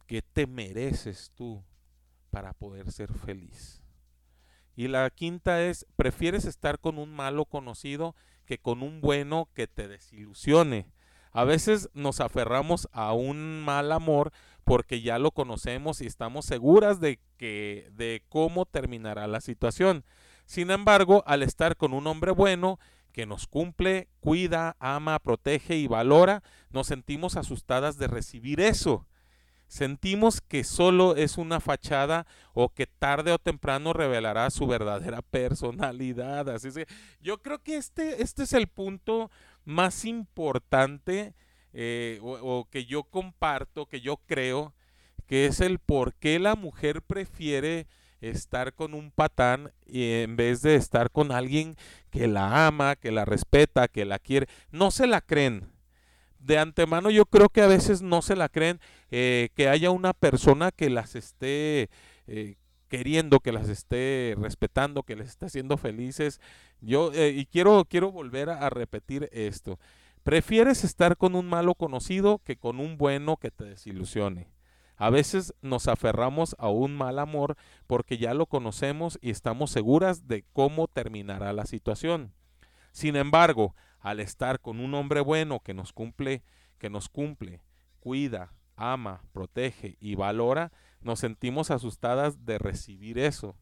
[0.08, 1.62] ¿Qué te mereces tú
[2.30, 3.80] para poder ser feliz?
[4.74, 9.68] Y la quinta es, prefieres estar con un malo conocido que con un bueno que
[9.68, 10.90] te desilusione.
[11.30, 14.32] A veces nos aferramos a un mal amor
[14.64, 20.04] porque ya lo conocemos y estamos seguras de que de cómo terminará la situación.
[20.44, 22.80] Sin embargo, al estar con un hombre bueno,
[23.14, 29.06] que nos cumple, cuida, ama, protege y valora, nos sentimos asustadas de recibir eso.
[29.68, 36.48] Sentimos que solo es una fachada o que tarde o temprano revelará su verdadera personalidad.
[36.48, 36.86] Así que
[37.20, 39.30] yo creo que este, este es el punto
[39.64, 41.34] más importante
[41.72, 44.74] eh, o, o que yo comparto, que yo creo,
[45.26, 47.86] que es el por qué la mujer prefiere
[48.30, 51.76] estar con un patán y en vez de estar con alguien
[52.10, 55.70] que la ama, que la respeta, que la quiere, no se la creen.
[56.38, 60.12] De antemano yo creo que a veces no se la creen eh, que haya una
[60.12, 61.88] persona que las esté
[62.26, 62.56] eh,
[62.88, 66.40] queriendo, que las esté respetando, que les esté haciendo felices.
[66.80, 69.78] Yo eh, y quiero quiero volver a repetir esto.
[70.22, 74.53] Prefieres estar con un malo conocido que con un bueno que te desilusione.
[74.96, 80.28] A veces nos aferramos a un mal amor porque ya lo conocemos y estamos seguras
[80.28, 82.32] de cómo terminará la situación.
[82.92, 86.42] Sin embargo, al estar con un hombre bueno que nos cumple,
[86.78, 87.60] que nos cumple,
[87.98, 90.70] cuida, ama, protege y valora,
[91.00, 93.56] nos sentimos asustadas de recibir eso.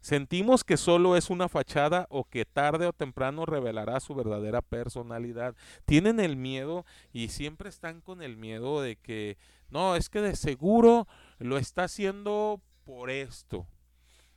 [0.00, 5.56] Sentimos que solo es una fachada o que tarde o temprano revelará su verdadera personalidad.
[5.84, 9.36] Tienen el miedo y siempre están con el miedo de que
[9.70, 11.06] no, es que de seguro
[11.38, 13.66] lo está haciendo por esto.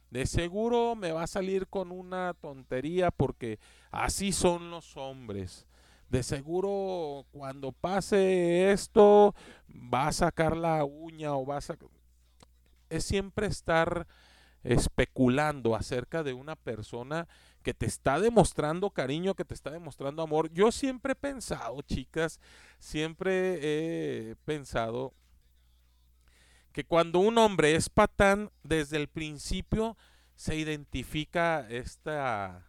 [0.09, 3.59] De seguro me va a salir con una tontería porque
[3.91, 5.67] así son los hombres.
[6.09, 9.35] De seguro cuando pase esto
[9.71, 11.89] va a sacar la uña o va a sacar...
[12.89, 14.07] Es siempre estar
[14.63, 17.27] especulando acerca de una persona
[17.63, 20.51] que te está demostrando cariño, que te está demostrando amor.
[20.51, 22.39] Yo siempre he pensado, chicas,
[22.79, 25.13] siempre he pensado
[26.71, 29.97] que cuando un hombre es patán, desde el principio
[30.35, 32.65] se identifica esta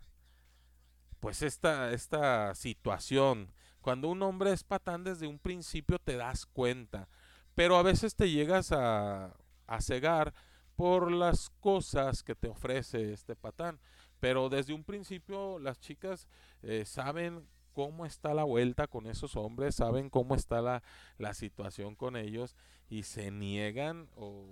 [1.20, 3.52] pues esta, esta situación.
[3.80, 7.08] Cuando un hombre es patán desde un principio te das cuenta,
[7.54, 9.36] pero a veces te llegas a,
[9.66, 10.34] a cegar
[10.76, 13.78] por las cosas que te ofrece este patán.
[14.20, 16.28] Pero desde un principio las chicas
[16.62, 20.82] eh, saben cómo está la vuelta con esos hombres, saben cómo está la,
[21.18, 22.56] la situación con ellos
[22.88, 24.46] y se niegan o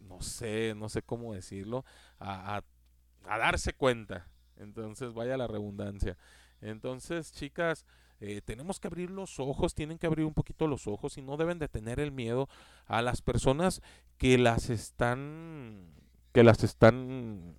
[0.00, 1.84] no sé, no sé cómo decirlo,
[2.18, 2.64] a, a,
[3.32, 4.28] a darse cuenta.
[4.56, 6.16] Entonces, vaya la redundancia.
[6.60, 7.86] Entonces, chicas,
[8.20, 11.36] eh, tenemos que abrir los ojos, tienen que abrir un poquito los ojos y no
[11.36, 12.48] deben de tener el miedo
[12.86, 13.80] a las personas
[14.18, 15.92] que las están,
[16.32, 17.56] que las están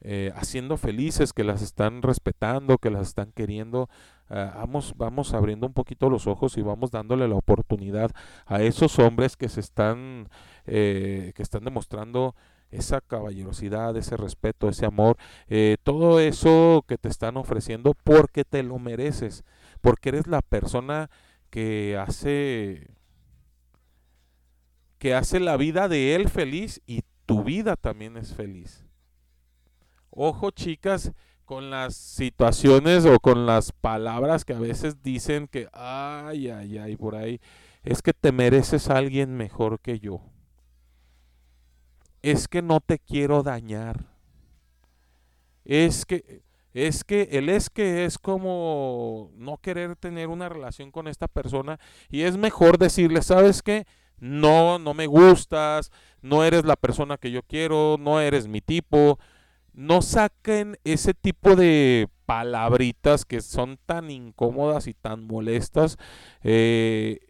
[0.00, 3.88] eh, haciendo felices, que las están respetando, que las están queriendo.
[4.30, 8.10] Uh, vamos, vamos abriendo un poquito los ojos y vamos dándole la oportunidad
[8.46, 10.28] a esos hombres que se están,
[10.66, 12.34] eh, que están demostrando
[12.70, 15.16] esa caballerosidad, ese respeto, ese amor,
[15.48, 19.44] eh, todo eso que te están ofreciendo porque te lo mereces,
[19.80, 21.10] porque eres la persona
[21.50, 22.88] que hace
[24.98, 28.87] que hace la vida de él feliz y tu vida también es feliz.
[30.10, 31.12] Ojo, chicas,
[31.44, 36.96] con las situaciones o con las palabras que a veces dicen que ay, ay, ay,
[36.96, 37.40] por ahí
[37.82, 40.20] es que te mereces a alguien mejor que yo
[42.22, 44.06] es que no te quiero dañar.
[45.64, 46.42] Es que
[46.74, 51.80] es que el es que es como no querer tener una relación con esta persona
[52.08, 53.86] y es mejor decirle, ¿sabes qué?
[54.18, 55.90] No, no me gustas,
[56.20, 59.18] no eres la persona que yo quiero, no eres mi tipo.
[59.72, 65.96] No saquen ese tipo de palabritas que son tan incómodas y tan molestas.
[66.42, 67.20] Eh,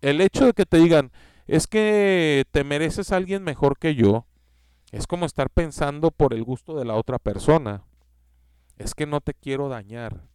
[0.00, 1.12] el hecho de que te digan,
[1.46, 4.26] es que te mereces a alguien mejor que yo.
[4.90, 7.84] Es como estar pensando por el gusto de la otra persona.
[8.76, 10.28] Es que no te quiero dañar.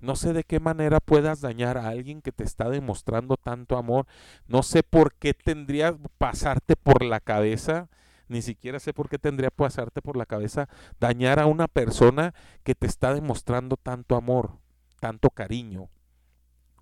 [0.00, 4.06] No sé de qué manera puedas dañar a alguien que te está demostrando tanto amor.
[4.46, 7.88] No sé por qué tendría pasarte por la cabeza.
[8.28, 10.68] Ni siquiera sé por qué tendría pasarte por la cabeza
[11.00, 14.58] dañar a una persona que te está demostrando tanto amor,
[15.00, 15.88] tanto cariño.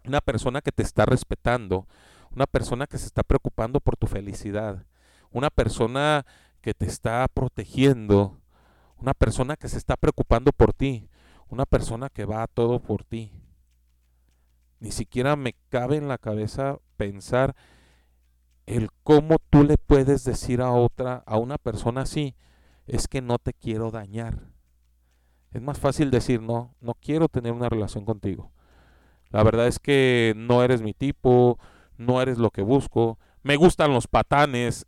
[0.05, 1.87] Una persona que te está respetando,
[2.31, 4.85] una persona que se está preocupando por tu felicidad,
[5.31, 6.27] una persona
[6.61, 8.41] que te está protegiendo,
[8.99, 11.09] una persona que se está preocupando por ti,
[11.49, 13.33] una persona que va a todo por ti.
[14.81, 17.55] Ni siquiera me cabe en la cabeza pensar
[18.67, 22.35] el cómo tú le puedes decir a otra, a una persona así,
[22.87, 24.39] es que no te quiero dañar.
[25.53, 28.53] Es más fácil decir, no, no quiero tener una relación contigo.
[29.31, 31.59] La verdad es que no eres mi tipo,
[31.97, 34.85] no eres lo que busco, me gustan los patanes.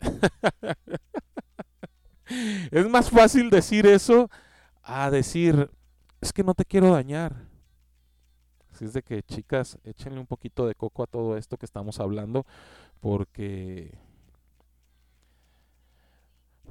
[2.70, 4.29] es más fácil decir eso
[4.83, 5.70] a decir,
[6.20, 7.47] es que no te quiero dañar.
[8.79, 11.99] Así es de que chicas, échenle un poquito de coco a todo esto que estamos
[11.99, 12.47] hablando,
[13.01, 13.99] porque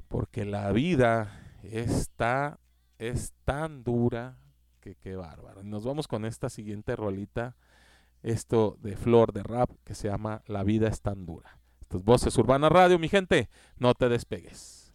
[0.08, 2.58] porque la vida está
[2.96, 4.38] es tan dura
[4.80, 5.62] que qué bárbaro.
[5.62, 7.56] Nos vamos con esta siguiente rolita
[8.22, 11.58] esto de Flor de Rap que se llama La vida es tan dura.
[11.82, 14.94] Estas voces Urbana Radio, mi gente, no te despegues.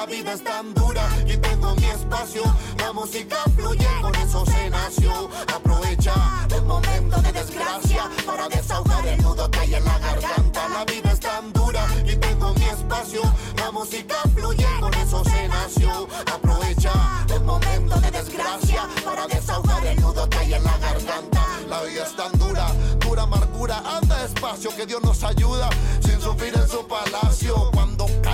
[0.00, 2.42] La vida es tan dura y tengo mi espacio.
[2.78, 5.28] La música fluye, con eso se nació.
[5.54, 6.14] Aprovecha
[6.56, 10.68] el momento de desgracia para desahogar el nudo que hay en la garganta.
[10.70, 13.20] La vida es tan dura y tengo mi espacio.
[13.58, 16.08] La música fluye, con eso se nació.
[16.32, 16.92] Aprovecha
[17.34, 21.46] el momento de desgracia para desahogar el nudo que hay en la garganta.
[21.68, 22.68] La vida es tan dura,
[23.00, 25.68] dura amargura, anda despacio que Dios nos ayuda
[26.00, 27.70] sin sufrir en su palacio.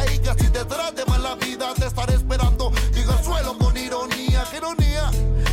[0.06, 2.70] Caigas y te trate mal la vida, te estaré esperando.
[2.94, 5.10] Digo el suelo con ironía, que ironía.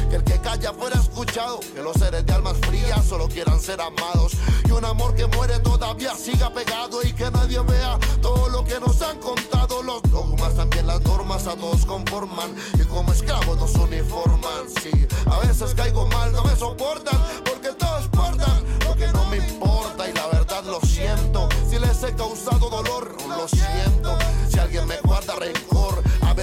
[0.09, 3.81] Que el que calla fuera escuchado, que los seres de almas frías solo quieran ser
[3.81, 4.33] amados.
[4.65, 8.79] Y un amor que muere todavía siga pegado y que nadie vea todo lo que
[8.79, 9.81] nos han contado.
[9.81, 12.55] Los dogmas, también las normas a todos conforman.
[12.79, 14.69] Y como esclavos nos uniforman.
[14.81, 19.22] Sí, a veces caigo mal, no me soportan, porque todos portan lo que no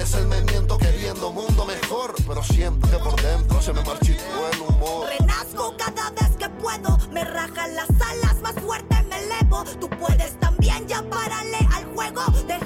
[0.01, 2.15] veces me miento queriendo mundo mejor.
[2.27, 5.07] Pero siento que por dentro se me marchitó el humor.
[5.07, 9.63] Renazco cada vez que puedo, me rajan las alas, más fuerte me elevo.
[9.79, 12.23] Tú puedes también, ya párale al juego.
[12.47, 12.57] De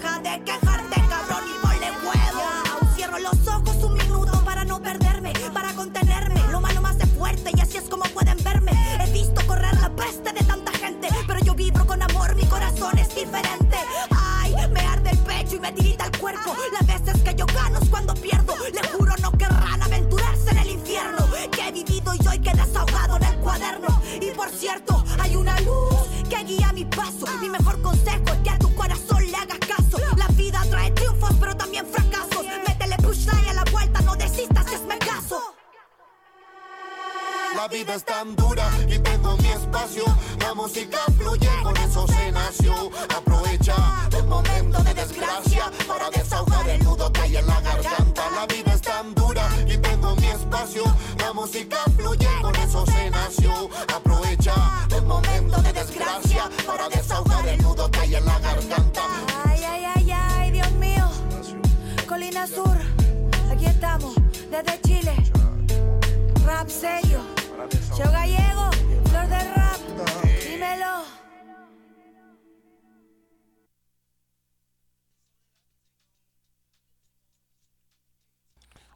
[37.68, 40.03] vida es tan dura y tengo mi espacio.
[40.39, 42.91] La música fluye, con eso se nació.
[43.16, 43.76] Aprovecha
[44.18, 48.30] el momento de desgracia para desahogar el nudo que hay en la garganta.
[48.32, 50.84] La vida es tan dura y tengo mi espacio.
[51.18, 53.70] La música fluye, con eso se nació.
[53.93, 54.53] Aprovecha
[54.95, 59.01] el momento de desgracia para desahogar el nudo que hay en la garganta.
[59.45, 61.09] Ay, ay, ay, ay, Dios mío.
[62.07, 62.78] Colina Sur,
[63.51, 64.13] aquí estamos,
[64.51, 65.16] desde Chile.
[66.45, 67.05] Rap serio.
[67.98, 68.70] Yo gallego,
[69.06, 69.80] flor de rap.
[70.43, 71.04] Dímelo.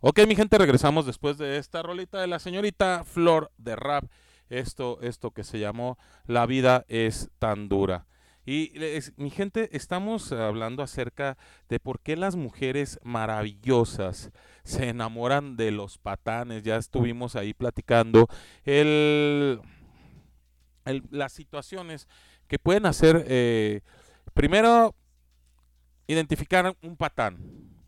[0.02, 4.04] Ok, mi gente, regresamos después de esta rolita de la señorita Flor de Rap.
[4.50, 8.06] Esto, esto que se llamó La vida es tan dura.
[8.50, 8.74] Y
[9.18, 11.38] mi gente, estamos hablando acerca
[11.70, 14.32] de por qué las mujeres maravillosas
[14.64, 16.64] se enamoran de los patanes.
[16.64, 18.28] Ya estuvimos ahí platicando
[18.66, 19.62] el,
[20.86, 22.08] el- las situaciones
[22.48, 23.24] que pueden hacer.
[23.28, 23.82] eh,
[24.34, 24.96] primero,
[26.08, 27.38] identificar un patán.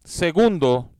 [0.04, 0.92] Segundo,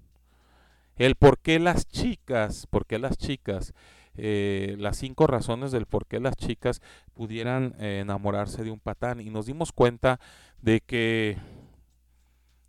[0.96, 3.76] el por qué las chicas, por qué las chicas,
[4.16, 6.82] eh, las cinco razones del por qué las chicas
[7.14, 9.22] pudieran eh, enamorarse de un patán.
[9.22, 10.20] Y nos dimos cuenta
[10.62, 11.38] de que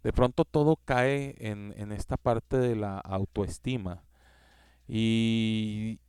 [0.02, 4.04] de pronto todo cae en, en esta parte de la autoestima.
[4.88, 6.00] Y,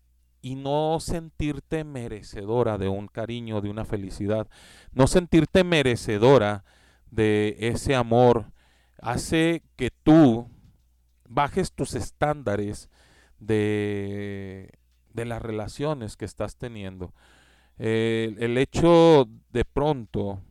[0.42, 4.48] y no sentirte merecedora de un cariño, de una felicidad,
[4.92, 6.66] no sentirte merecedora
[7.10, 8.52] de ese amor,
[9.02, 10.50] hace que tú
[11.30, 12.90] bajes tus estándares
[13.40, 14.70] de,
[15.14, 17.14] de las relaciones que estás teniendo.
[17.78, 20.42] El hecho de pronto,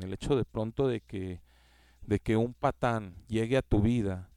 [0.00, 1.40] el hecho de pronto de que,
[2.02, 4.30] de que un patán llegue a tu vida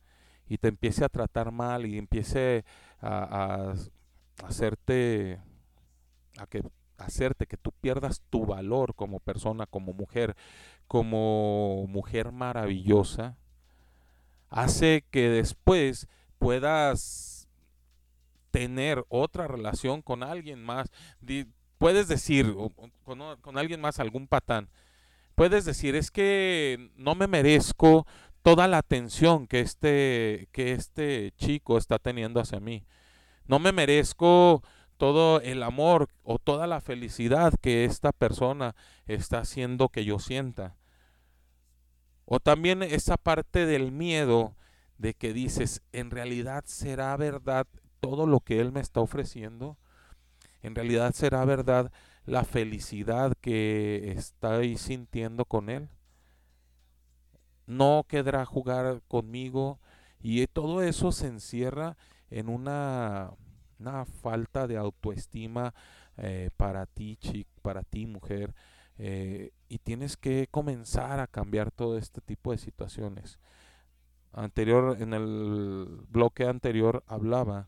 [0.48, 2.64] y te empiece a tratar mal y empiece
[3.00, 5.40] a, a hacerte,
[6.38, 6.62] a que,
[6.98, 10.36] hacerte que tú pierdas tu valor como persona, como mujer,
[10.88, 13.38] como mujer maravillosa,
[14.50, 16.08] hace que después
[16.38, 17.35] puedas
[18.56, 20.90] tener otra relación con alguien más.
[21.78, 22.56] Puedes decir,
[23.04, 24.70] con, con alguien más, algún patán,
[25.36, 28.08] puedes decir, es que no me merezco
[28.44, 32.86] toda la atención que este, que este chico está teniendo hacia mí.
[33.46, 34.64] No me merezco
[34.96, 38.74] todo el amor o toda la felicidad que esta persona
[39.06, 40.78] está haciendo que yo sienta.
[42.24, 44.56] O también esa parte del miedo
[44.98, 47.68] de que dices, en realidad será verdad
[48.06, 49.78] todo lo que él me está ofreciendo.
[50.62, 51.92] En realidad será verdad
[52.28, 55.90] la felicidad que estoy sintiendo con él.
[57.66, 59.80] No quedará jugar conmigo
[60.20, 61.98] y todo eso se encierra
[62.30, 63.32] en una,
[63.80, 65.74] una falta de autoestima
[66.18, 68.54] eh, para ti, chic, para ti, mujer.
[69.00, 73.40] eh, y tienes que comenzar a cambiar todo este tipo de situaciones.
[74.32, 77.68] Anterior, en el bloque anterior hablaba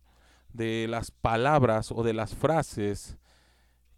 [0.57, 3.17] de las palabras o de las frases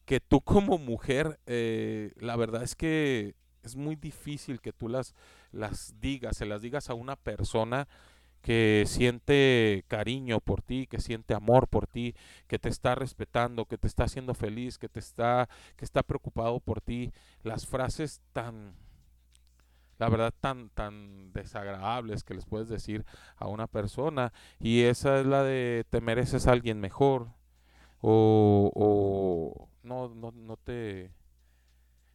[0.05, 5.15] que tú como mujer, eh, la verdad es que es muy difícil que tú las,
[5.51, 7.87] las digas, se las digas a una persona
[8.41, 12.15] que siente cariño por ti, que siente amor por ti,
[12.47, 16.59] que te está respetando, que te está haciendo feliz, que te está, que está preocupado
[16.59, 17.11] por ti.
[17.43, 18.75] Las frases tan,
[19.99, 23.05] la verdad, tan, tan desagradables que les puedes decir
[23.37, 24.33] a una persona.
[24.59, 27.29] Y esa es la de te mereces a alguien mejor.
[28.01, 31.11] O, o no, no, no te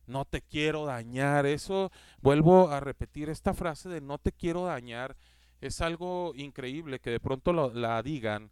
[0.07, 1.47] no te quiero dañar.
[1.47, 5.16] Eso, vuelvo a repetir esta frase de no te quiero dañar.
[5.61, 8.51] Es algo increíble que de pronto lo- la digan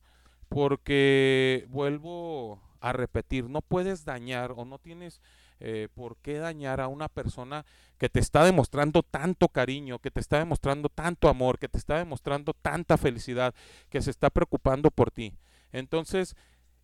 [0.48, 5.20] porque vuelvo a repetir, no puedes dañar o no tienes
[5.64, 7.64] eh, por qué dañar a una persona
[7.96, 11.98] que te está demostrando tanto cariño, que te está demostrando tanto amor, que te está
[11.98, 13.54] demostrando tanta felicidad,
[13.88, 15.38] que se está preocupando por ti.
[15.70, 16.34] Entonces,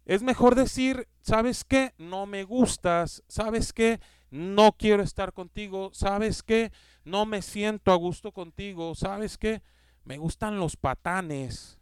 [0.05, 1.93] es mejor decir, ¿sabes qué?
[1.99, 3.99] No me gustas, ¿sabes qué?
[4.31, 6.71] No quiero estar contigo, ¿sabes qué?
[7.05, 9.61] No me siento a gusto contigo, ¿sabes qué?
[10.05, 11.78] Me gustan los patanes.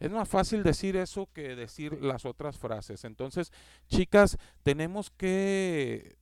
[0.00, 3.04] Es más fácil decir eso que decir las otras frases.
[3.04, 3.52] Entonces,
[3.88, 6.16] chicas, tenemos que,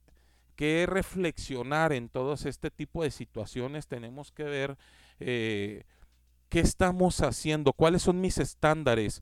[0.55, 3.87] que reflexionar en todos este tipo de situaciones.
[3.87, 4.77] Tenemos que ver
[5.19, 5.83] eh,
[6.49, 9.21] qué estamos haciendo, cuáles son mis estándares,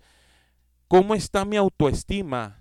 [0.87, 2.59] cómo está mi autoestima.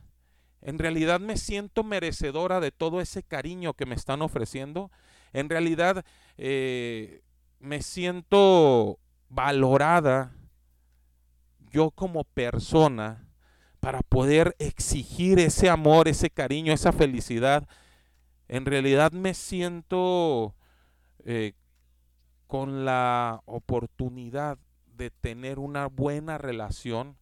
[0.63, 4.91] ¿En realidad me siento merecedora de todo ese cariño que me están ofreciendo?
[5.33, 6.05] ¿En realidad
[6.37, 7.23] eh,
[7.59, 10.33] me siento valorada
[11.71, 13.27] yo como persona
[13.81, 17.67] para poder exigir ese amor, ese cariño, esa felicidad,
[18.49, 20.55] en realidad me siento
[21.25, 21.55] eh,
[22.47, 24.59] con la oportunidad
[24.97, 27.17] de tener una buena relación.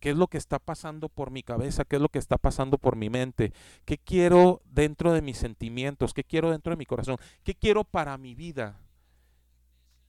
[0.00, 1.84] ¿Qué es lo que está pasando por mi cabeza?
[1.84, 3.52] ¿Qué es lo que está pasando por mi mente?
[3.84, 6.14] ¿Qué quiero dentro de mis sentimientos?
[6.14, 7.18] ¿Qué quiero dentro de mi corazón?
[7.44, 8.80] ¿Qué quiero para mi vida?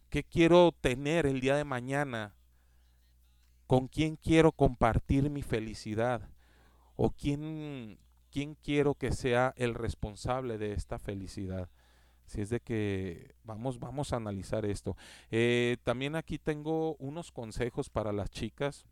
[0.09, 2.33] ¿Qué quiero tener el día de mañana?
[3.71, 6.27] ¿Con quién quiero compartir mi felicidad?
[6.97, 7.99] ¿O quién,
[8.29, 11.69] quién quiero que sea el responsable de esta felicidad?
[12.25, 14.97] Si es de que vamos, vamos a analizar esto.
[15.29, 18.85] Eh, también aquí tengo unos consejos para las chicas.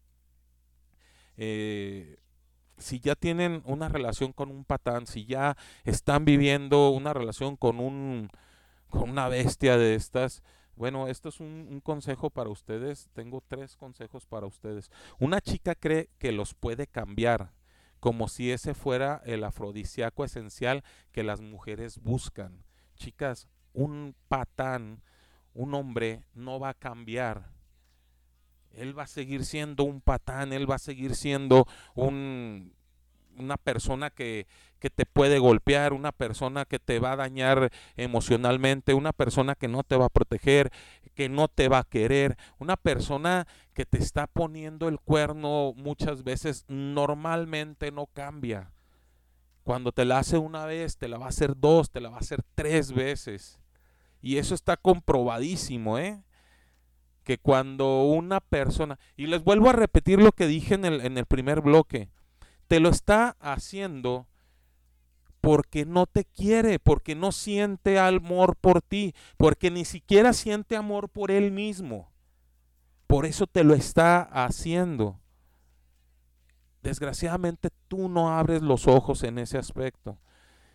[1.36, 2.16] Eh,
[2.78, 7.82] si ya tienen una relación con un patán, si ya están viviendo una relación con
[7.82, 8.30] un
[8.88, 10.42] con una bestia de estas,
[10.80, 13.10] bueno, esto es un, consejo para ustedes.
[13.12, 14.90] Tengo tres consejos para ustedes.
[15.20, 17.52] Una chica cree que los puede cambiar,
[18.00, 22.64] como si ese fuera el afrodisíaco esencial que las mujeres buscan.
[22.96, 25.04] Chicas, un patán,
[25.54, 27.52] un hombre, no va a cambiar.
[28.72, 32.74] Él va a seguir siendo un patán, él va a seguir siendo un,
[33.40, 34.48] una persona que,
[34.80, 39.68] que te puede golpear, una persona que te va a dañar emocionalmente, una persona que
[39.68, 40.72] no te va a proteger,
[41.16, 46.24] que no te va a querer, una persona que te está poniendo el cuerno muchas
[46.24, 48.72] veces normalmente no cambia.
[49.64, 52.16] Cuando te la hace una vez, te la va a hacer dos, te la va
[52.16, 53.60] a hacer tres veces.
[54.22, 56.24] Y eso está comprobadísimo, ¿eh?
[57.24, 61.18] Que cuando una persona, y les vuelvo a repetir lo que dije en el, en
[61.18, 62.10] el primer bloque,
[62.70, 64.28] te lo está haciendo
[65.42, 71.10] porque no te quiere, porque no siente amor por ti, porque ni siquiera siente amor
[71.10, 72.12] por él mismo.
[73.08, 75.20] Por eso te lo está haciendo.
[76.84, 80.20] Desgraciadamente tú no abres los ojos en ese aspecto.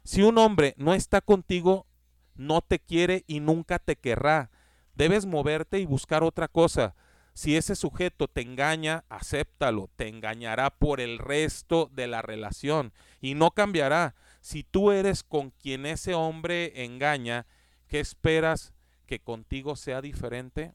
[0.02, 1.86] Si un hombre no está contigo,
[2.34, 4.50] no te quiere y nunca te querrá.
[4.96, 6.96] Debes moverte y buscar otra cosa.
[7.34, 13.34] Si ese sujeto te engaña, acéptalo, te engañará por el resto de la relación y
[13.34, 14.14] no cambiará.
[14.40, 17.46] Si tú eres con quien ese hombre engaña,
[17.88, 18.72] ¿qué esperas
[19.06, 20.74] que contigo sea diferente?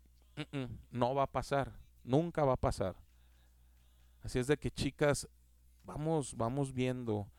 [0.91, 2.95] no va a pasar, nunca va a pasar.
[4.23, 5.27] Así es de que chicas,
[5.83, 7.29] vamos, vamos viendo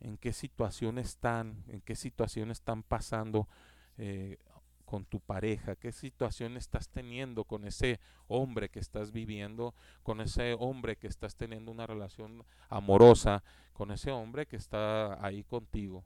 [0.00, 3.48] en qué situación están, en qué situación están pasando
[3.96, 4.38] eh,
[4.92, 10.54] con tu pareja, qué situación estás teniendo con ese hombre que estás viviendo, con ese
[10.58, 16.04] hombre que estás teniendo una relación amorosa, con ese hombre que está ahí contigo.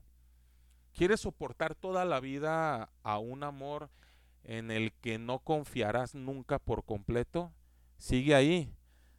[0.93, 3.89] ¿Quieres soportar toda la vida a un amor
[4.45, 7.51] en el que no confiarás nunca por completo?
[7.97, 8.73] Sigue ahí.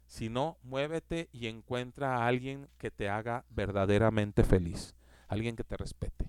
[0.07, 4.95] Si no, muévete y encuentra a alguien que te haga verdaderamente feliz,
[5.27, 6.27] alguien que te respete,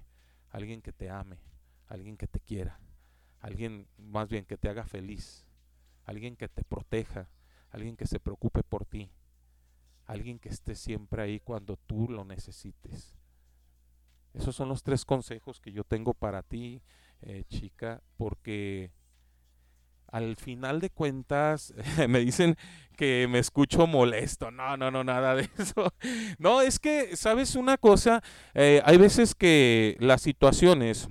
[0.50, 1.38] alguien que te ame,
[1.88, 2.78] alguien que te quiera
[3.40, 5.46] alguien más bien que te haga feliz,
[6.04, 7.28] alguien que te proteja,
[7.70, 9.10] alguien que se preocupe por ti,
[10.06, 13.16] alguien que esté siempre ahí cuando tú lo necesites.
[14.34, 16.82] Esos son los tres consejos que yo tengo para ti,
[17.22, 18.92] eh, chica, porque
[20.06, 21.72] al final de cuentas
[22.08, 22.56] me dicen
[22.96, 24.50] que me escucho molesto.
[24.50, 25.92] No, no, no, nada de eso.
[26.38, 28.22] No, es que, ¿sabes una cosa?
[28.54, 31.08] Eh, hay veces que las situaciones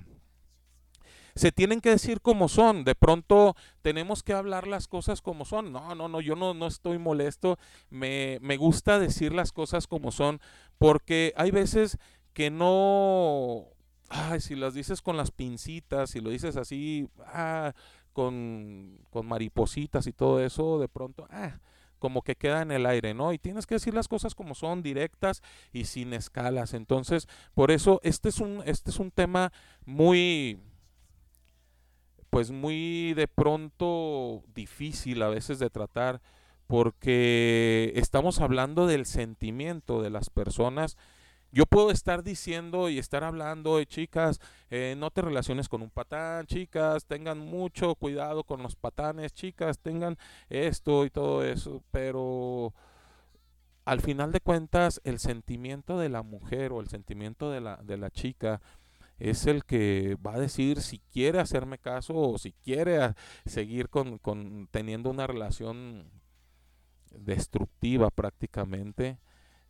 [1.34, 2.84] se tienen que decir como son.
[2.84, 5.72] De pronto tenemos que hablar las cosas como son.
[5.72, 7.58] No, no, no, yo no, no estoy molesto.
[7.90, 10.40] Me, me gusta decir las cosas como son
[10.78, 11.98] porque hay veces
[12.32, 13.66] que no...
[14.08, 17.72] Ay, si las dices con las pincitas, si lo dices así, ah,
[18.12, 21.60] con, con maripositas y todo eso, de pronto, ah,
[22.00, 23.32] como que queda en el aire, ¿no?
[23.32, 26.74] Y tienes que decir las cosas como son, directas y sin escalas.
[26.74, 29.52] Entonces, por eso este es un, este es un tema
[29.84, 30.58] muy,
[32.30, 36.20] pues muy de pronto difícil a veces de tratar
[36.66, 40.96] porque estamos hablando del sentimiento de las personas.
[41.50, 45.90] Yo puedo estar diciendo y estar hablando de chicas, eh, no te relaciones con un
[45.90, 50.16] patán, chicas, tengan mucho cuidado con los patanes, chicas, tengan
[50.48, 52.72] esto y todo eso, pero
[53.84, 57.96] al final de cuentas el sentimiento de la mujer o el sentimiento de la, de
[57.96, 58.60] la chica
[59.20, 63.14] es el que va a decir si quiere hacerme caso o si quiere
[63.44, 64.18] seguir con,
[64.70, 66.10] teniendo una relación
[67.10, 69.18] destructiva prácticamente.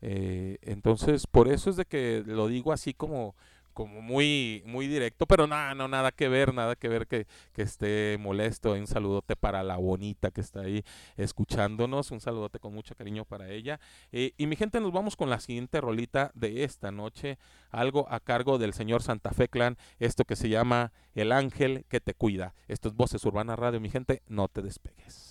[0.02, 3.34] Eh, entonces, por eso es de que lo digo así como,
[3.72, 7.62] como muy, muy directo, pero nada, no, nada que ver, nada que ver que, que
[7.62, 8.72] esté molesto.
[8.72, 10.84] Un saludote para la bonita que está ahí
[11.16, 13.80] escuchándonos, un saludote con mucho cariño para ella.
[14.12, 17.38] Eh, y mi gente, nos vamos con la siguiente rolita de esta noche,
[17.70, 22.00] algo a cargo del señor Santa Fe Clan, esto que se llama El Ángel que
[22.00, 22.54] te cuida.
[22.68, 25.29] Esto es Voces Urbana Radio, mi gente, no te despegues.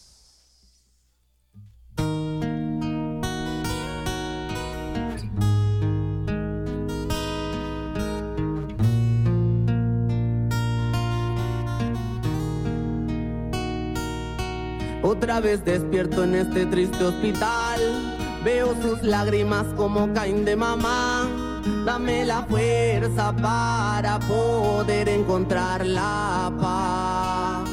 [15.12, 17.80] Otra vez despierto en este triste hospital.
[18.43, 21.28] Veo sus lágrimas como caen de mamá.
[21.84, 27.68] Dame la fuerza para poder encontrar la paz.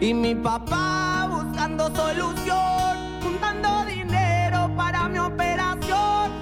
[0.00, 6.32] Y mi papá buscando solución, juntando dinero para mi operación.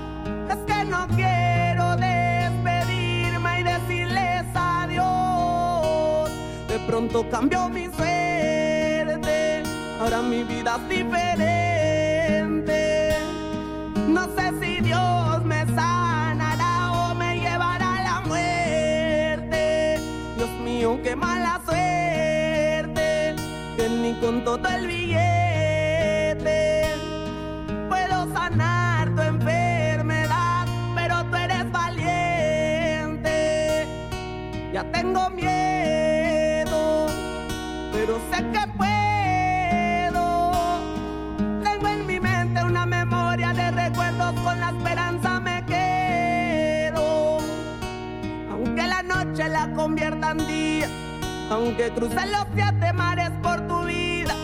[0.48, 6.30] Es que no quiero despedirme y decirles adiós.
[6.68, 8.27] De pronto cambió mi suerte,
[10.08, 11.18] ahora mi vida es diferente.
[14.08, 20.00] No sé si Dios me sanará o me llevará a la muerte.
[20.36, 23.36] Dios mío, qué mala suerte,
[23.76, 26.84] que ni con todo el billete
[27.90, 33.28] puedo sanar tu enfermedad, pero tú eres valiente.
[34.72, 37.08] Ya tengo miedo,
[37.92, 38.97] pero sé que puedo.
[49.38, 50.88] Noche la convierta en día,
[51.50, 54.34] aunque cruce los siete mares por tu vida,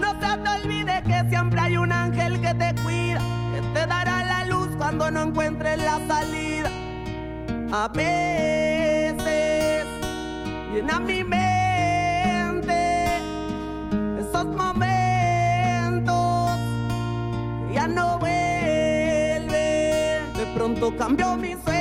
[0.00, 3.20] no se te olvide que siempre hay un ángel que te cuida,
[3.52, 6.70] que te dará la luz cuando no encuentres la salida.
[7.72, 9.84] A veces
[10.72, 13.06] llena mi mente
[14.18, 14.96] esos momentos
[17.66, 19.48] que ya no vuelven.
[20.32, 21.77] De pronto cambió mi suerte,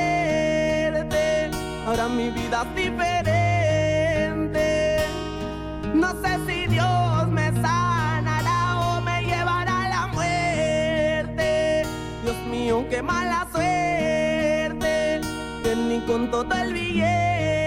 [2.09, 3.97] mi vida es diferente.
[5.93, 11.85] No sé si Dios me sanará o me llevará a la muerte.
[12.23, 15.21] Dios mío, qué mala suerte,
[15.87, 17.66] ni con todo el billete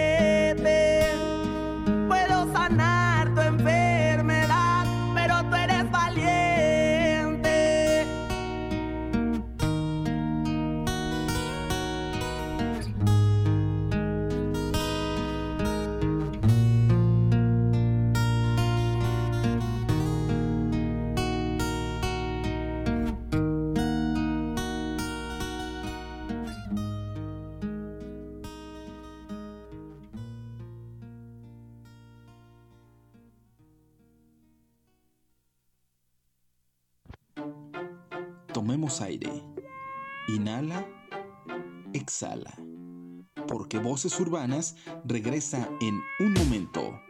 [43.91, 47.03] Voces Urbanas regresa en un momento.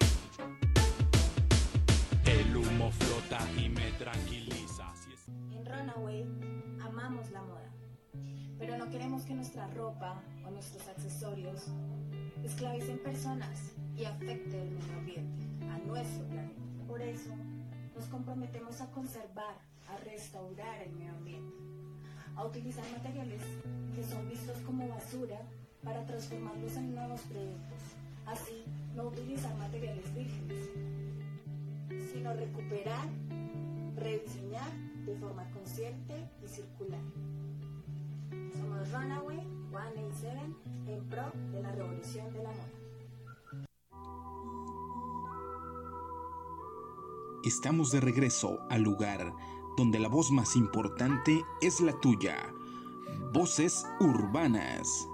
[2.24, 4.90] El humo flota y me tranquiliza.
[5.52, 6.24] En Runaway
[6.80, 7.70] amamos la moda,
[8.58, 11.66] pero no queremos que nuestra ropa o nuestros accesorios
[12.42, 16.62] esclavicen personas y afecten el medio ambiente, a nuestro planeta.
[16.88, 17.36] Por eso
[17.94, 21.58] nos comprometemos a conservar, a restaurar el medio ambiente,
[22.36, 23.42] a utilizar materiales
[23.94, 25.42] que son vistos como basura
[25.84, 27.78] para transformarlos en nuevos productos.
[28.26, 28.64] Así,
[28.94, 30.70] no utilizar materiales vírgenes,
[32.12, 33.08] sino recuperar,
[33.96, 34.70] rediseñar
[35.06, 37.00] de forma consciente y circular.
[38.52, 40.38] Somos Runaway 187
[40.88, 42.80] en pro de la revolución de la moda.
[47.42, 49.32] Estamos de regreso al lugar
[49.76, 52.36] donde la voz más importante es la tuya.
[53.32, 55.08] Voces urbanas.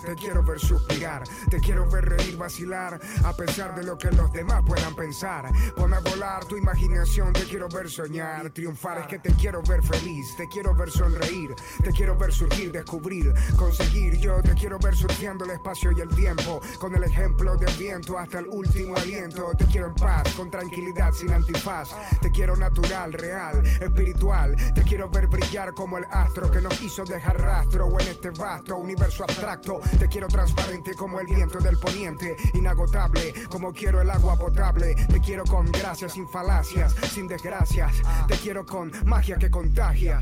[0.00, 4.32] Te quiero ver suspirar, te quiero ver reír, vacilar, a pesar de lo que los
[4.32, 5.50] demás puedan pensar.
[5.76, 9.82] Pon a volar tu imaginación, te quiero ver soñar, triunfar es que te quiero ver
[9.82, 14.16] feliz, te quiero ver sonreír, te quiero ver surgir, descubrir, conseguir.
[14.18, 18.18] Yo te quiero ver surgiendo el espacio y el tiempo, con el ejemplo del viento
[18.18, 19.52] hasta el último aliento.
[19.56, 21.90] Te quiero en paz, con tranquilidad, sin antifaz.
[22.20, 24.56] Te quiero natural, real, espiritual.
[24.74, 28.76] Te quiero ver brillar como el astro que nos hizo dejar rastro en este vasto
[28.76, 29.80] universo abstracto.
[29.98, 34.94] Te quiero transparente como el viento del poniente, inagotable como quiero el agua potable.
[34.94, 37.92] Te quiero con gracias, sin falacias, sin desgracias.
[38.28, 40.20] Te quiero con magia que contagia.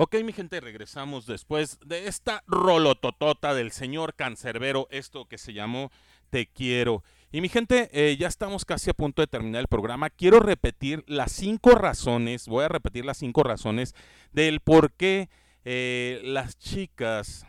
[0.00, 5.90] Ok, mi gente, regresamos después de esta rolototota del señor Cancerbero, esto que se llamó
[6.30, 7.02] Te quiero.
[7.32, 10.08] Y mi gente, eh, ya estamos casi a punto de terminar el programa.
[10.08, 13.96] Quiero repetir las cinco razones, voy a repetir las cinco razones
[14.30, 15.30] del por qué
[15.64, 17.44] eh, las chicas,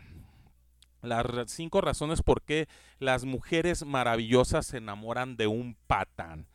[1.02, 2.66] las cinco razones por qué
[2.98, 6.48] las mujeres maravillosas se enamoran de un patán.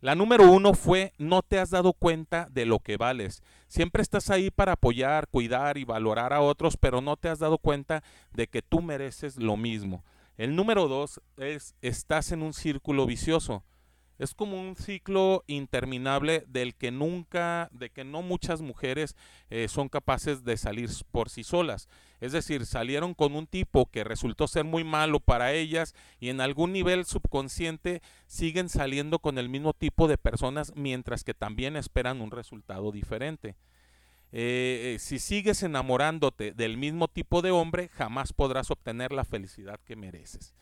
[0.00, 3.42] La número uno fue no te has dado cuenta de lo que vales.
[3.66, 7.56] Siempre estás ahí para apoyar, cuidar y valorar a otros, pero no te has dado
[7.58, 10.04] cuenta de que tú mereces lo mismo.
[10.36, 13.64] El número dos es estás en un círculo vicioso.
[14.18, 19.14] Es como un ciclo interminable del que nunca, de que no muchas mujeres
[19.50, 21.88] eh, son capaces de salir por sí solas.
[22.20, 26.40] Es decir, salieron con un tipo que resultó ser muy malo para ellas y en
[26.40, 32.22] algún nivel subconsciente siguen saliendo con el mismo tipo de personas mientras que también esperan
[32.22, 33.56] un resultado diferente.
[34.32, 39.78] Eh, eh, si sigues enamorándote del mismo tipo de hombre, jamás podrás obtener la felicidad
[39.84, 40.54] que mereces.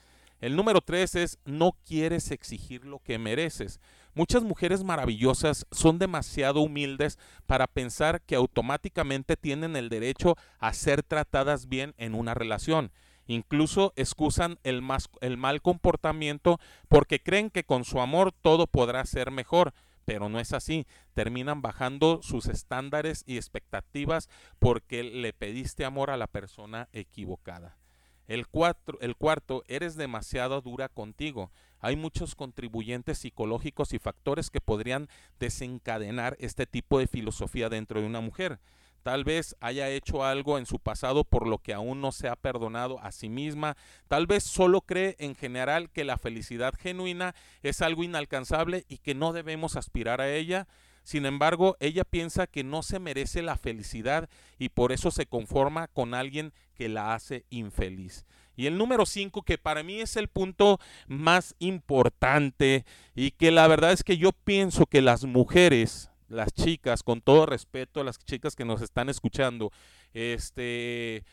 [0.45, 3.81] El número tres es no quieres exigir lo que mereces.
[4.13, 11.03] Muchas mujeres maravillosas son demasiado humildes para pensar que automáticamente tienen el derecho a ser
[11.03, 12.93] tratadas bien en una relación.
[13.27, 14.83] Incluso excusan el,
[15.23, 19.73] el mal comportamiento porque creen que con su amor todo podrá ser mejor,
[20.05, 20.87] pero no es así.
[21.15, 24.29] Terminan bajando sus estándares y expectativas
[24.59, 27.79] porque le pediste amor a la persona equivocada.
[28.27, 31.51] El, cuatro, el cuarto, eres demasiado dura contigo.
[31.81, 35.09] Hay muchos contribuyentes psicológicos y factores que podrían
[35.39, 38.59] desencadenar este tipo de filosofía dentro de una mujer.
[39.05, 42.37] Tal vez haya hecho algo en su pasado por lo que aún no se ha
[42.37, 43.77] perdonado a sí misma.
[44.09, 49.15] Tal vez solo cree en general que la felicidad genuina es algo inalcanzable y que
[49.15, 50.67] no debemos aspirar a ella.
[51.05, 54.29] Sin embargo, ella piensa que no se merece la felicidad
[54.59, 58.25] y por eso se conforma con alguien que la hace infeliz.
[58.57, 63.67] Y el número 5, que para mí es el punto más importante y que la
[63.67, 68.19] verdad es que yo pienso que las mujeres, las chicas, con todo respeto a las
[68.19, 69.73] chicas que nos están escuchando,
[70.15, 71.25] este,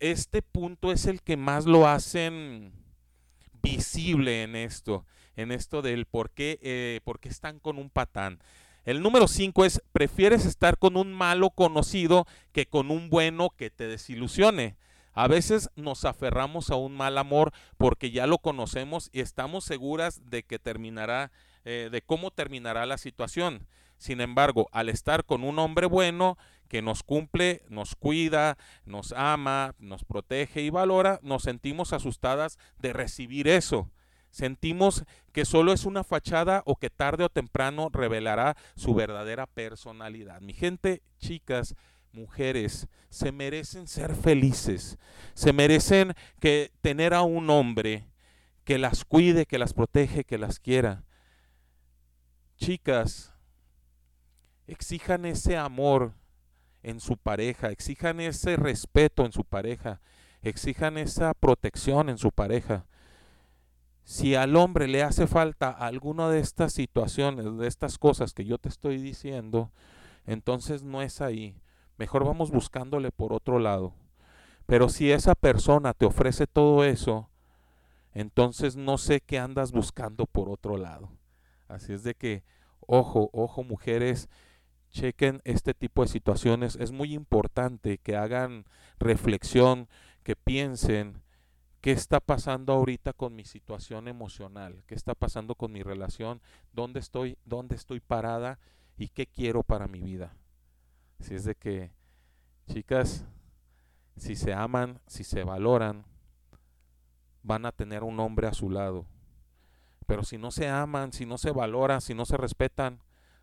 [0.00, 2.72] este punto es el que más lo hacen
[3.60, 5.04] visible en esto,
[5.36, 8.40] en esto del por qué, eh, por qué están con un patán.
[8.84, 13.70] El número 5 es, prefieres estar con un malo conocido que con un bueno que
[13.70, 14.76] te desilusione.
[15.12, 20.20] A veces nos aferramos a un mal amor porque ya lo conocemos y estamos seguras
[20.30, 21.32] de que terminará,
[21.64, 23.66] eh, de cómo terminará la situación.
[23.98, 26.36] Sin embargo, al estar con un hombre bueno
[26.68, 32.92] que nos cumple, nos cuida, nos ama, nos protege y valora, nos sentimos asustadas de
[32.92, 33.90] recibir eso.
[34.36, 40.42] Sentimos que solo es una fachada o que tarde o temprano revelará su verdadera personalidad.
[40.42, 41.74] Mi gente, chicas,
[42.12, 44.98] mujeres, se merecen ser felices,
[45.32, 48.10] se merecen que tener a un hombre
[48.64, 51.02] que las cuide, que las protege, que las quiera.
[52.58, 53.32] Chicas,
[54.66, 56.12] exijan ese amor
[56.82, 60.02] en su pareja, exijan ese respeto en su pareja,
[60.42, 62.84] exijan esa protección en su pareja.
[64.06, 68.56] Si al hombre le hace falta alguna de estas situaciones, de estas cosas que yo
[68.56, 69.72] te estoy diciendo,
[70.26, 71.60] entonces no es ahí.
[71.98, 73.94] Mejor vamos buscándole por otro lado.
[74.64, 77.28] Pero si esa persona te ofrece todo eso,
[78.14, 81.10] entonces no sé qué andas buscando por otro lado.
[81.66, 82.44] Así es de que,
[82.86, 84.28] ojo, ojo mujeres,
[84.90, 86.76] chequen este tipo de situaciones.
[86.76, 88.66] Es muy importante que hagan
[89.00, 89.88] reflexión,
[90.22, 91.25] que piensen
[91.80, 96.40] qué está pasando ahorita con mi situación emocional, qué está pasando con mi relación,
[96.72, 98.58] dónde estoy, dónde estoy parada
[98.96, 100.36] y qué quiero para mi vida.
[101.20, 101.92] Si es de que,
[102.68, 103.24] chicas,
[104.16, 106.04] si se aman, si se valoran,
[107.42, 109.06] van a tener un hombre a su lado.
[110.06, 113.00] Pero si no se aman, si no se valoran, si no se respetan,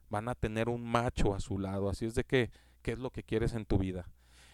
[0.09, 1.89] van a tener un macho a su lado.
[1.89, 4.07] Así es de que, ¿qué es lo que quieres en tu vida?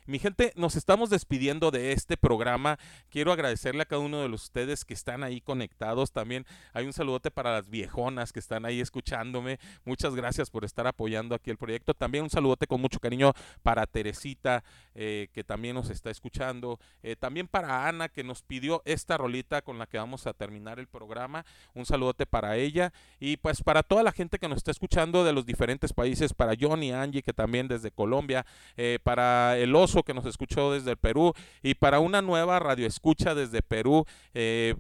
[0.10, 2.80] Mi gente, nos estamos despidiendo de este programa.
[3.12, 6.12] Quiero agradecerle a cada uno de ustedes que están ahí conectados.
[6.12, 9.60] También hay un saludote para las viejonas que están ahí escuchándome.
[9.86, 11.94] Muchas gracias por estar apoyando aquí el proyecto.
[11.94, 14.64] También un saludote con mucho cariño para Teresita,
[14.96, 16.80] eh, que también nos está escuchando.
[17.04, 20.80] Eh, también para Ana, que nos pidió esta rolita con la que vamos a terminar
[20.80, 21.46] el programa.
[21.76, 22.94] Un saludote para ella.
[23.20, 26.56] Y pues para toda la gente que nos está escuchando de los diferentes países, para
[26.60, 28.44] Johnny, Angie, que también desde Colombia,
[28.76, 33.36] eh, para el oso que nos escuchó desde Perú y para una nueva radio escucha
[33.36, 34.76] desde Perú, eh,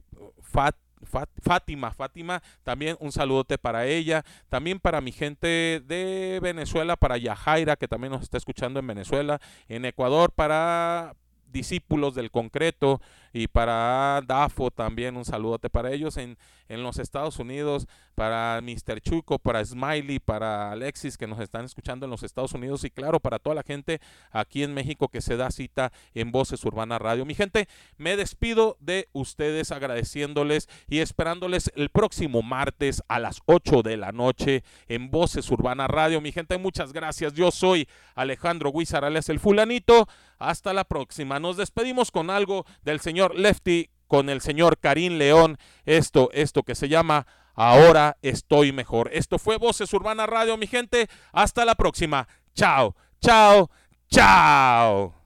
[1.41, 7.77] Fátima, Fátima, también un saludote para ella, también para mi gente de Venezuela, para Yajaira,
[7.77, 11.15] que también nos está escuchando en Venezuela, en Ecuador, para
[11.51, 13.01] discípulos del concreto
[13.33, 16.37] y para Dafo también un saludote para ellos en,
[16.67, 19.01] en los Estados Unidos, para Mr.
[19.01, 23.19] Chuco, para Smiley, para Alexis que nos están escuchando en los Estados Unidos y claro,
[23.19, 27.25] para toda la gente aquí en México que se da cita en Voces Urbana Radio.
[27.25, 33.83] Mi gente, me despido de ustedes agradeciéndoles y esperándoles el próximo martes a las 8
[33.83, 36.21] de la noche en Voces Urbana Radio.
[36.21, 37.33] Mi gente, muchas gracias.
[37.33, 40.07] Yo soy Alejandro Guizarales el fulanito.
[40.39, 41.39] Hasta la próxima.
[41.39, 45.57] Nos despedimos con algo del señor Lefty con el señor Karim León.
[45.85, 49.09] Esto, esto que se llama Ahora estoy mejor.
[49.13, 51.09] Esto fue Voces Urbana Radio, mi gente.
[51.33, 52.27] Hasta la próxima.
[52.55, 53.69] Chao, chao,
[54.09, 55.18] chao.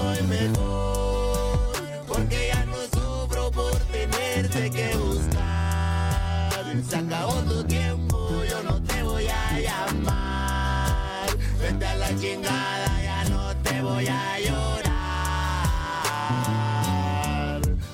[0.00, 1.68] Estoy mejor,
[2.06, 6.50] porque ya no sufro por tenerte que buscar.
[6.88, 11.28] Se acabó tu tiempo, yo no te voy a llamar.
[11.60, 14.80] Vete a la chingada, ya no te voy a llorar.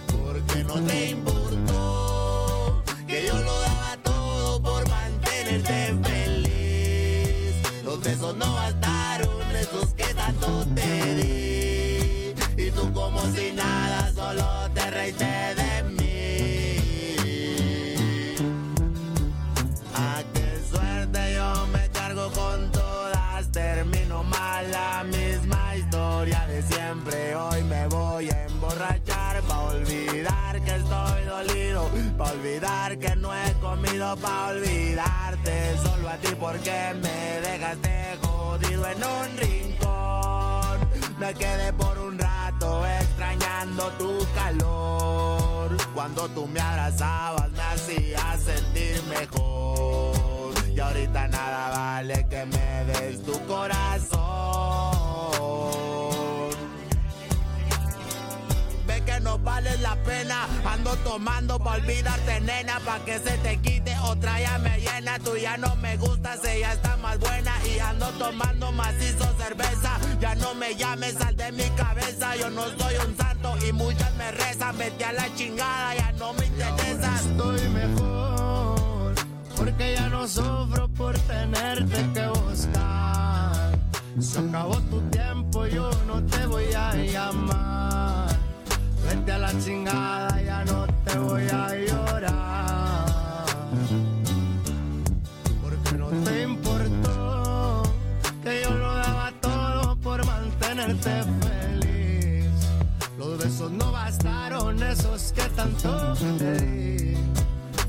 [0.07, 7.55] Porque no te importó que yo lo daba todo por mantenerte feliz.
[7.85, 10.56] Los besos no bastaron, esos que tanto
[32.97, 34.17] olvidar que no he comido.
[34.17, 40.89] Pa' olvidarte solo a ti porque me dejaste jodido en un rincón.
[41.19, 45.77] Me quedé por un rato extrañando tu calor.
[45.95, 50.55] Cuando tú me abrazabas me hacías sentir mejor.
[50.75, 54.26] Y ahorita nada vale que me des tu corazón.
[59.81, 63.95] La pena, ando tomando pa' olvidarte, nena, pa' que se te quite.
[63.99, 67.53] Otra ya me llena, tú ya no me gustas, ella está más buena.
[67.67, 69.99] Y ando tomando macizo cerveza.
[70.19, 72.35] Ya no me llames, sal de mi cabeza.
[72.37, 74.79] Yo no soy un santo y muchas me rezan.
[74.79, 77.15] Vete a la chingada, ya no me interesa.
[77.17, 79.15] Estoy mejor,
[79.57, 83.79] porque ya no sufro por tenerte que buscar.
[84.19, 88.26] Se acabó tu tiempo, yo no te voy a llamar.
[89.09, 93.45] Vete a la chingada, ya no te voy a llorar.
[95.63, 97.83] Porque no te importó
[98.43, 102.51] que yo lo daba todo por mantenerte feliz.
[103.17, 107.17] Los besos no bastaron, esos que tanto te.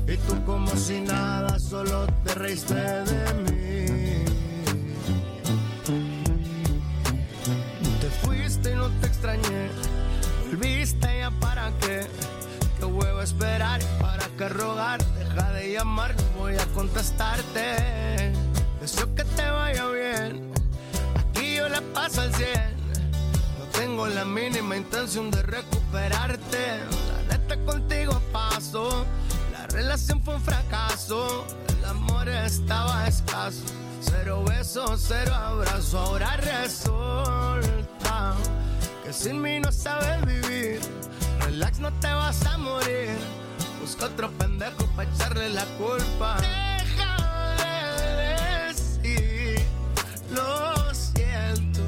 [0.06, 4.24] Y tú como si nada, solo te reíste de mí.
[8.00, 9.87] Te fuiste y no te extrañé.
[10.48, 12.06] Volviste ya para qué.
[12.78, 14.98] Que huevo esperar, para qué rogar.
[15.18, 18.32] Deja de llamar, no voy a contestarte.
[18.80, 20.50] Deseo que te vaya bien.
[21.16, 22.48] Aquí yo le paso al 100.
[23.58, 26.78] No tengo la mínima intención de recuperarte.
[27.28, 29.04] La neta contigo paso.
[29.52, 31.46] La relación fue un fracaso.
[31.78, 33.64] El amor estaba escaso.
[34.00, 35.98] Cero besos, cero abrazo.
[35.98, 38.34] Ahora resulta
[39.08, 40.80] que sin mí no sabes vivir.
[41.40, 43.16] Relax, no te vas a morir.
[43.80, 46.36] Busca otro pendejo para echarle la culpa.
[46.42, 49.62] Deja de decir,
[50.30, 51.80] lo siento.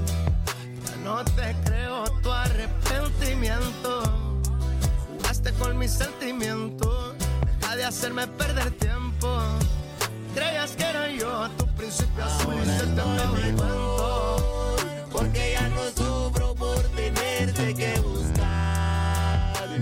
[0.87, 4.03] Ya no te creo tu arrepentimiento.
[5.19, 7.17] Jugaste con mis sentimientos.
[7.61, 9.43] Deja de hacerme perder tiempo.
[10.35, 14.60] Creías que era yo tu principio azul y se te acabó cuento.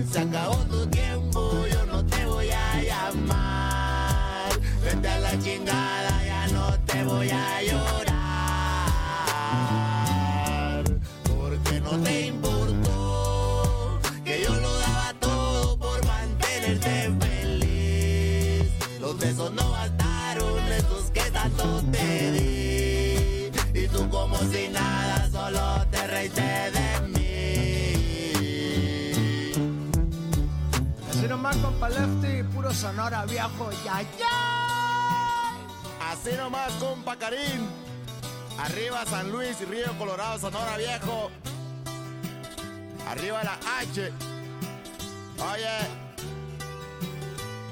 [0.07, 4.49] Se acabó tu tiempo, yo no te voy a llamar.
[4.83, 7.78] Vete a la chingada, ya no te voy a llorar.
[32.73, 35.49] Sonora viejo, ya ya.
[36.11, 37.67] Así nomás, compa Karim.
[38.57, 41.31] Arriba San Luis y Río Colorado, Sonora Viejo.
[43.07, 44.11] Arriba la H.
[45.39, 46.09] Oye.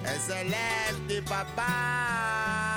[0.03, 2.76] Lefty, papá.